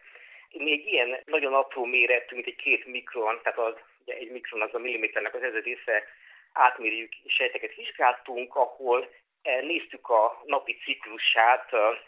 Mi 0.51 0.71
egy 0.71 0.87
ilyen 0.87 1.19
nagyon 1.25 1.53
apró 1.53 1.85
méretű, 1.85 2.35
mint 2.35 2.47
egy 2.47 2.55
két 2.55 2.85
mikron, 2.85 3.39
tehát 3.43 3.59
az, 3.59 3.73
egy 4.05 4.31
mikron 4.31 4.61
az 4.61 4.73
a 4.73 4.79
milliméternek 4.79 5.35
az 5.35 5.43
ezer 5.43 5.61
átmérjük 6.57 7.11
sejteket 7.25 7.75
vizsgáltunk, 7.75 8.55
ahol 8.55 9.09
eh, 9.41 9.61
néztük 9.61 10.09
a 10.09 10.41
napi 10.45 10.77
ciklusát 10.83 11.73
a 11.73 12.01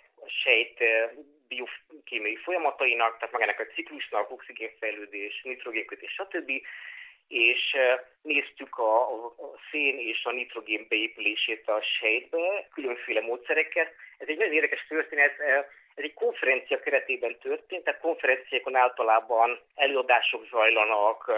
sejt 0.43 0.81
eh, 0.81 1.09
biokémiai 1.47 2.35
folyamatainak, 2.35 3.17
tehát 3.17 3.33
magának 3.33 3.59
a 3.59 3.73
ciklusnak, 3.73 4.31
oxigénfejlődés, 4.31 5.41
nitrogénkötés, 5.43 6.11
stb. 6.11 6.51
És 7.27 7.73
eh, 7.73 7.99
néztük 8.21 8.77
a, 8.77 9.13
a 9.25 9.31
szén 9.71 9.97
és 9.97 10.25
a 10.25 10.31
nitrogén 10.31 10.85
beépülését 10.89 11.67
a 11.67 11.81
sejtbe 11.81 12.67
különféle 12.73 13.21
módszerekkel. 13.21 13.87
Ez 14.17 14.27
egy 14.27 14.37
nagyon 14.37 14.53
érdekes 14.53 14.85
történet, 14.87 15.39
ez 15.95 16.03
egy 16.03 16.13
konferencia 16.13 16.79
keretében 16.79 17.37
történt, 17.39 17.83
tehát 17.83 18.01
konferenciákon 18.01 18.75
általában 18.75 19.59
előadások 19.75 20.47
zajlanak, 20.49 21.31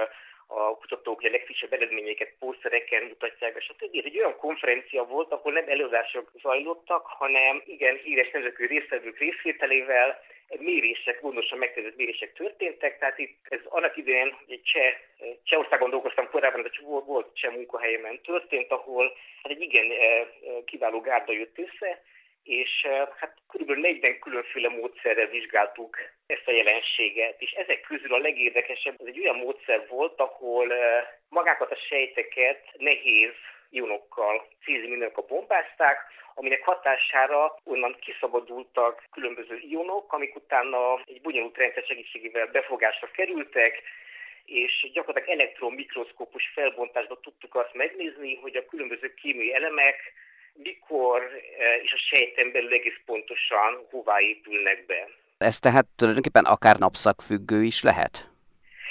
a 0.53 0.77
kutatók 0.77 1.21
a 1.23 1.29
legfrissebb 1.29 1.73
eredményeket 1.73 2.33
pószereken 2.39 3.03
mutatják 3.03 3.53
be, 3.53 3.59
stb. 3.59 3.95
Ez 3.95 4.05
egy 4.05 4.17
olyan 4.17 4.37
konferencia 4.37 5.03
volt, 5.03 5.31
ahol 5.31 5.51
nem 5.53 5.67
előadások 5.67 6.31
zajlottak, 6.41 7.05
hanem 7.05 7.61
igen, 7.65 7.95
híres 7.95 8.31
nemzetközi 8.31 8.67
résztvevők 8.67 9.17
részvételével 9.17 10.19
mérések, 10.59 11.21
gondosan 11.21 11.57
megtervezett 11.57 11.97
mérések 11.97 12.33
történtek, 12.33 12.99
tehát 12.99 13.17
itt 13.17 13.37
ez 13.49 13.59
annak 13.63 13.97
idején 13.97 14.35
egy 14.47 14.61
cseh, 14.63 14.93
Csehországon 15.43 15.89
dolgoztam 15.89 16.29
korábban, 16.29 16.61
de 16.61 16.69
volt, 16.81 17.05
volt 17.05 17.35
cseh 17.35 17.51
munkahelyemen 17.51 18.21
történt, 18.21 18.71
ahol 18.71 19.17
hát 19.43 19.51
egy 19.51 19.61
igen 19.61 19.91
kiváló 20.65 20.99
gárda 20.99 21.33
jött 21.33 21.59
össze, 21.59 22.01
és 22.43 22.88
hát 23.17 23.38
kb. 23.47 23.71
40 23.71 24.19
különféle 24.19 24.69
módszerrel 24.69 25.27
vizsgáltuk 25.27 25.97
ezt 26.25 26.47
a 26.47 26.51
jelenséget, 26.51 27.41
és 27.41 27.51
ezek 27.51 27.82
közül 27.82 28.13
a 28.13 28.17
legérdekesebb 28.17 28.95
az 28.99 29.08
egy 29.08 29.19
olyan 29.19 29.36
módszer 29.36 29.88
volt, 29.88 30.19
ahol 30.19 30.73
magákat 31.30 31.71
a 31.71 31.75
sejteket 31.89 32.67
nehéz 32.77 33.34
ionokkal, 33.69 34.47
céziminokkal 34.63 35.25
bombázták, 35.27 35.97
aminek 36.36 36.63
hatására 36.63 37.56
onnan 37.63 37.95
kiszabadultak 37.99 39.04
különböző 39.12 39.58
ionok, 39.58 40.13
amik 40.13 40.36
utána 40.36 41.01
egy 41.06 41.21
bonyolult 41.21 41.58
rendszer 41.58 41.84
segítségével 41.84 42.47
befogásra 42.47 43.12
kerültek, 43.12 43.82
és 44.45 44.89
gyakorlatilag 44.93 45.39
elektron-mikroszkópus 45.39 46.51
felbontásban 46.54 47.19
tudtuk 47.21 47.56
azt 47.56 47.73
megnézni, 47.73 48.36
hogy 48.36 48.56
a 48.56 48.65
különböző 48.65 49.13
kémiai 49.13 49.54
elemek 49.54 50.13
mikor 50.53 51.21
eh, 51.59 51.83
és 51.83 51.93
a 51.93 51.97
sejten 51.97 52.51
belül 52.51 52.73
egész 52.73 52.99
pontosan 53.05 53.87
hová 53.89 54.19
épülnek 54.19 54.85
be. 54.85 55.07
Ez 55.37 55.59
tehát 55.59 55.85
tulajdonképpen 55.95 56.45
akár 56.45 56.77
napszak 56.77 57.21
függő 57.21 57.63
is 57.63 57.83
lehet? 57.83 58.31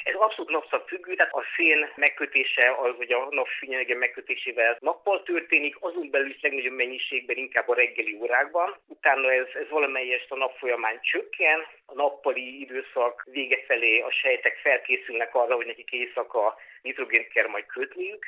Ez 0.05 0.14
abszolút 0.14 0.51
napszak 0.51 0.88
függő, 0.88 1.14
tehát 1.14 1.33
a 1.33 1.42
szén 1.57 1.88
megkötése, 1.96 2.77
az, 2.83 2.94
hogy 2.96 3.12
a 3.12 3.29
napfényenergia 3.31 3.96
megkötésével 3.96 4.77
nappal 4.81 5.23
történik, 5.23 5.77
azon 5.81 6.11
belül 6.11 6.31
is 6.31 6.40
legnagyobb 6.40 6.73
mennyiségben 6.73 7.37
inkább 7.37 7.68
a 7.68 7.75
reggeli 7.75 8.18
órákban. 8.20 8.77
Utána 8.87 9.33
ez, 9.33 9.46
ez 9.55 9.68
valamelyest 9.68 10.31
a 10.31 10.37
nap 10.37 10.57
folyamán 10.59 10.99
csökken, 11.03 11.59
a 11.87 11.94
nappali 11.94 12.61
időszak 12.61 13.27
vége 13.31 13.59
felé 13.66 14.01
a 14.01 14.11
sejtek 14.11 14.57
felkészülnek 14.57 15.35
arra, 15.35 15.55
hogy 15.55 15.66
nekik 15.66 15.92
éjszaka 15.92 16.57
nitrogént 16.83 17.29
kell 17.29 17.49
majd 17.49 17.66
kötniük, 17.66 18.25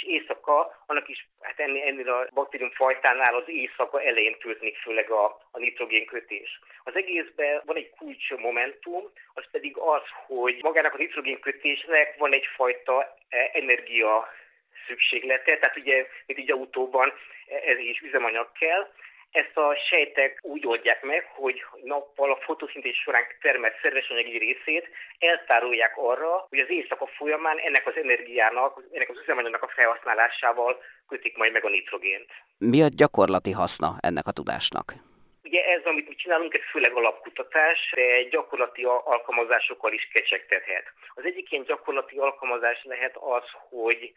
és 0.00 0.08
éjszaka, 0.08 0.82
annak 0.86 1.08
is, 1.08 1.28
hát 1.40 1.60
ennél, 1.60 1.82
ennél 1.82 2.10
a 2.10 2.26
baktérium 2.34 2.70
fajtánál 2.70 3.34
az 3.34 3.42
éjszaka 3.46 4.02
elején 4.02 4.38
történik 4.38 4.76
főleg 4.76 5.10
a, 5.10 5.24
a 5.50 5.58
nitrogénkötés. 5.58 6.60
Az 6.84 6.96
egészben 6.96 7.62
van 7.64 7.76
egy 7.76 7.90
kulcs 7.90 8.30
momentum, 8.30 9.02
az 9.34 9.44
pedig 9.50 9.76
az, 9.76 10.02
hogy 10.26 10.58
magának 10.62 10.94
a 10.94 10.98
nitrogénkötésnek 10.98 12.16
van 12.18 12.32
egyfajta 12.32 13.16
e, 13.28 13.50
energia 13.52 14.28
szükséglete, 14.86 15.58
tehát 15.58 15.76
ugye, 15.76 16.06
mint 16.26 16.38
egy 16.38 16.50
autóban 16.50 17.12
ez 17.64 17.78
is 17.78 18.00
üzemanyag 18.00 18.52
kell, 18.52 18.88
ezt 19.30 19.56
a 19.56 19.76
sejtek 19.88 20.38
úgy 20.42 20.66
oldják 20.66 21.02
meg, 21.02 21.24
hogy 21.34 21.64
nappal 21.82 22.30
a 22.32 22.38
fotoszintéz 22.42 22.94
során 22.94 23.24
termelt 23.40 23.78
szerves 23.82 24.08
anyag 24.08 24.26
egy 24.26 24.38
részét 24.38 24.88
eltárolják 25.18 25.92
arra, 25.96 26.46
hogy 26.48 26.58
az 26.58 26.70
éjszaka 26.70 27.06
folyamán 27.06 27.58
ennek 27.58 27.86
az 27.86 27.96
energiának, 27.96 28.82
ennek 28.92 29.10
az 29.10 29.20
üzemanyagnak 29.22 29.62
a 29.62 29.72
felhasználásával 29.74 30.82
kötik 31.08 31.36
majd 31.36 31.52
meg 31.52 31.64
a 31.64 31.68
nitrogént. 31.68 32.30
Mi 32.58 32.82
a 32.82 32.88
gyakorlati 32.96 33.52
haszna 33.52 33.96
ennek 34.00 34.26
a 34.26 34.30
tudásnak? 34.32 34.92
Ugye 35.42 35.64
ez, 35.64 35.84
amit 35.84 36.08
mi 36.08 36.14
csinálunk, 36.14 36.54
ez 36.54 36.70
főleg 36.70 36.92
alapkutatás, 36.92 37.92
de 37.94 38.22
gyakorlati 38.22 38.84
alkalmazásokkal 38.84 39.92
is 39.92 40.08
kecsegtethet. 40.12 40.84
Az 41.14 41.24
egyik 41.24 41.52
ilyen 41.52 41.64
gyakorlati 41.64 42.16
alkalmazás 42.16 42.84
lehet 42.84 43.16
az, 43.16 43.44
hogy 43.68 44.12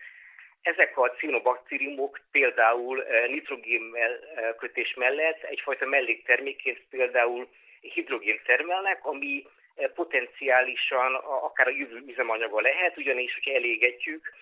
ezek 0.61 0.97
a 0.97 1.09
cianobaktériumok 1.09 2.19
például 2.31 3.03
eh, 3.03 3.27
nitrogén 3.27 3.91
eh, 3.93 4.09
kötés 4.57 4.93
mellett 4.93 5.43
egyfajta 5.43 5.85
melléktermékként 5.85 6.81
például 6.89 7.47
hidrogén 7.81 8.39
termelnek, 8.45 9.05
ami 9.05 9.45
eh, 9.75 9.87
potenciálisan 9.95 11.15
akár 11.15 11.67
a 11.67 11.77
jövő 11.77 12.03
üzemanyaga 12.07 12.61
lehet, 12.61 12.97
ugyanis, 12.97 13.33
hogyha 13.33 13.57
elégetjük, 13.57 14.33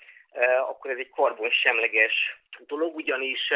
akkor 0.70 0.92
ez 0.92 0.98
egy 0.98 1.10
karbon 1.10 1.50
semleges 1.50 2.38
dolog, 2.68 2.96
ugyanis 2.96 3.52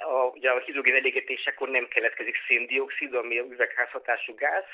a, 0.00 0.24
ugye 0.34 0.50
a 0.50 0.58
hidrogén 0.58 0.94
elégetésekor 0.94 1.68
nem 1.68 1.88
keletkezik 1.88 2.36
széndiokszid, 2.48 3.14
ami 3.14 3.38
a 3.38 3.44
üvegházhatású 3.44 4.34
gáz, 4.34 4.64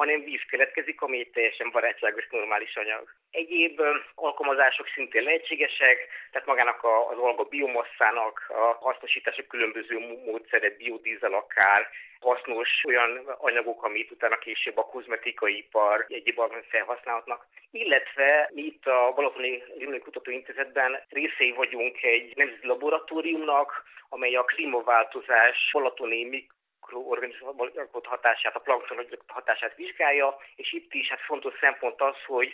hanem 0.00 0.24
víz 0.24 0.44
keletkezik, 0.50 1.00
ami 1.00 1.18
egy 1.18 1.30
teljesen 1.30 1.70
barátságos, 1.70 2.26
normális 2.30 2.76
anyag. 2.76 3.14
Egyéb 3.30 3.80
alkalmazások 4.14 4.88
szintén 4.94 5.22
lehetségesek, 5.22 5.98
tehát 6.30 6.46
magának 6.46 6.84
az 6.84 7.18
alga 7.18 7.44
biomasszának 7.44 8.46
a 8.48 8.64
hasznosítása 8.86 9.46
különböző 9.46 9.98
módszerek, 10.26 10.76
biodízel 10.76 11.34
akár, 11.34 11.88
hasznos 12.20 12.84
olyan 12.86 13.10
anyagok, 13.38 13.84
amit 13.84 14.10
utána 14.10 14.38
később 14.38 14.76
a 14.76 14.82
kozmetikai 14.82 15.56
ipar 15.56 16.04
egyéb 16.08 16.40
felhasználhatnak. 16.68 17.46
Illetve 17.70 18.50
mi 18.54 18.62
itt 18.62 18.86
a 18.86 19.12
Balatoni 19.14 19.62
Rimlői 19.78 19.98
Kutatóintézetben 19.98 21.02
részei 21.08 21.52
vagyunk 21.52 22.02
egy 22.02 22.32
nemzeti 22.36 22.66
laboratóriumnak, 22.66 23.82
amely 24.08 24.34
a 24.34 24.44
klímaváltozás 24.44 25.70
balatoni 25.72 26.46
mikroorganizmusok 26.90 28.06
hatását, 28.06 28.56
a 28.56 28.58
plankton 28.58 29.06
hatását 29.26 29.74
vizsgálja, 29.76 30.36
és 30.56 30.72
itt 30.72 30.94
is 30.94 31.08
hát 31.08 31.20
fontos 31.20 31.54
szempont 31.60 32.00
az, 32.00 32.16
hogy 32.26 32.52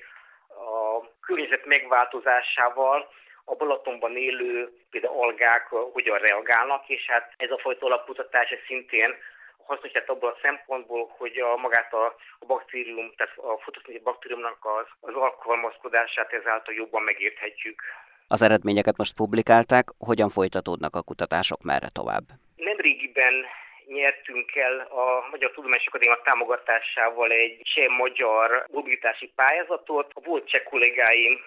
a 0.48 1.00
környezet 1.20 1.64
megváltozásával 1.66 3.08
a 3.44 3.54
Balatonban 3.54 4.16
élő 4.16 4.72
például 4.90 5.22
algák 5.22 5.66
hogyan 5.68 6.18
reagálnak, 6.18 6.88
és 6.88 7.06
hát 7.06 7.32
ez 7.36 7.50
a 7.50 7.58
fajta 7.58 7.86
alapkutatás 7.86 8.48
szintén 8.66 9.14
hasznos 9.66 9.92
lett 9.92 10.08
abból 10.08 10.28
a 10.28 10.38
szempontból, 10.42 11.14
hogy 11.18 11.38
a, 11.38 11.56
magát 11.56 11.92
a, 11.92 12.04
a 12.38 12.46
baktérium, 12.46 13.12
tehát 13.16 13.36
a 13.36 13.58
fotoszintézis 13.64 14.02
baktériumnak 14.02 14.58
az, 14.60 14.86
az 15.00 15.14
alkalmazkodását 15.14 16.32
ezáltal 16.32 16.74
jobban 16.74 17.02
megérthetjük. 17.02 17.82
Az 18.28 18.42
eredményeket 18.42 18.96
most 18.96 19.14
publikálták, 19.14 19.86
hogyan 19.98 20.28
folytatódnak 20.28 20.96
a 20.96 21.02
kutatások, 21.02 21.62
merre 21.62 21.88
tovább? 21.88 22.24
Nemrégiben 22.56 23.34
nyertünk 23.86 24.54
el 24.54 24.80
a 24.80 25.28
Magyar 25.30 25.50
Tudományos 25.50 25.86
Akadémia 25.86 26.20
támogatásával 26.24 27.30
egy 27.30 27.60
cseh 27.62 27.88
magyar 27.88 28.64
mobilitási 28.70 29.32
pályázatot. 29.34 30.10
A 30.14 30.20
volt 30.20 30.48
cseh 30.48 30.62
kollégáim 30.62 31.38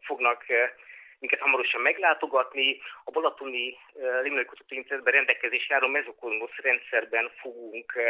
fognak 0.00 0.48
eh, 0.48 0.70
minket 1.18 1.40
hamarosan 1.40 1.80
meglátogatni. 1.80 2.80
A 3.04 3.10
Balatoni 3.10 3.76
uh, 3.92 4.22
Limnai 4.22 4.44
Kutatóintézetben 4.44 5.12
rendelkezésre 5.12 5.74
álló 5.74 5.88
mezokolmosz 5.88 6.56
rendszerben 6.62 7.30
fogunk 7.40 7.92
uh, 7.96 8.02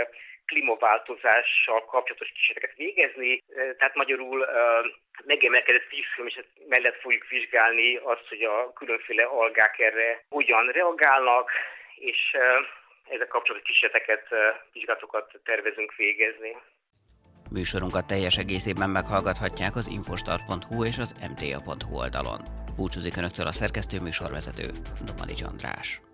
klímaváltozással 0.46 1.84
kapcsolatos 1.84 2.32
kísérleteket 2.32 2.76
végezni. 2.76 3.42
Tehát 3.78 3.94
magyarul 3.94 4.46
megemelkedett 5.24 5.92
és 5.92 6.40
mellett 6.68 7.00
fogjuk 7.00 7.26
vizsgálni 7.28 7.96
azt, 7.96 8.28
hogy 8.28 8.42
a 8.42 8.72
különféle 8.72 9.24
algák 9.24 9.78
erre 9.78 10.24
hogyan 10.28 10.66
reagálnak, 10.66 11.50
és 11.94 12.36
ezzel 13.10 13.26
kapcsolatos 13.26 13.68
kísérleteket, 13.68 14.24
vizsgálatokat 14.72 15.40
tervezünk 15.44 15.94
végezni. 15.94 16.56
Műsorunkat 17.50 18.06
teljes 18.06 18.36
egészében 18.36 18.90
meghallgathatják 18.90 19.76
az 19.76 19.86
infostart.hu 19.86 20.84
és 20.84 20.98
az 20.98 21.14
mta.hu 21.30 21.96
oldalon. 21.96 22.40
Búcsúzik 22.76 23.16
Önöktől 23.16 23.46
a 23.46 23.52
szerkesztő 23.52 24.00
műsorvezető, 24.00 24.66
Domani 25.06 25.34
András. 25.50 26.07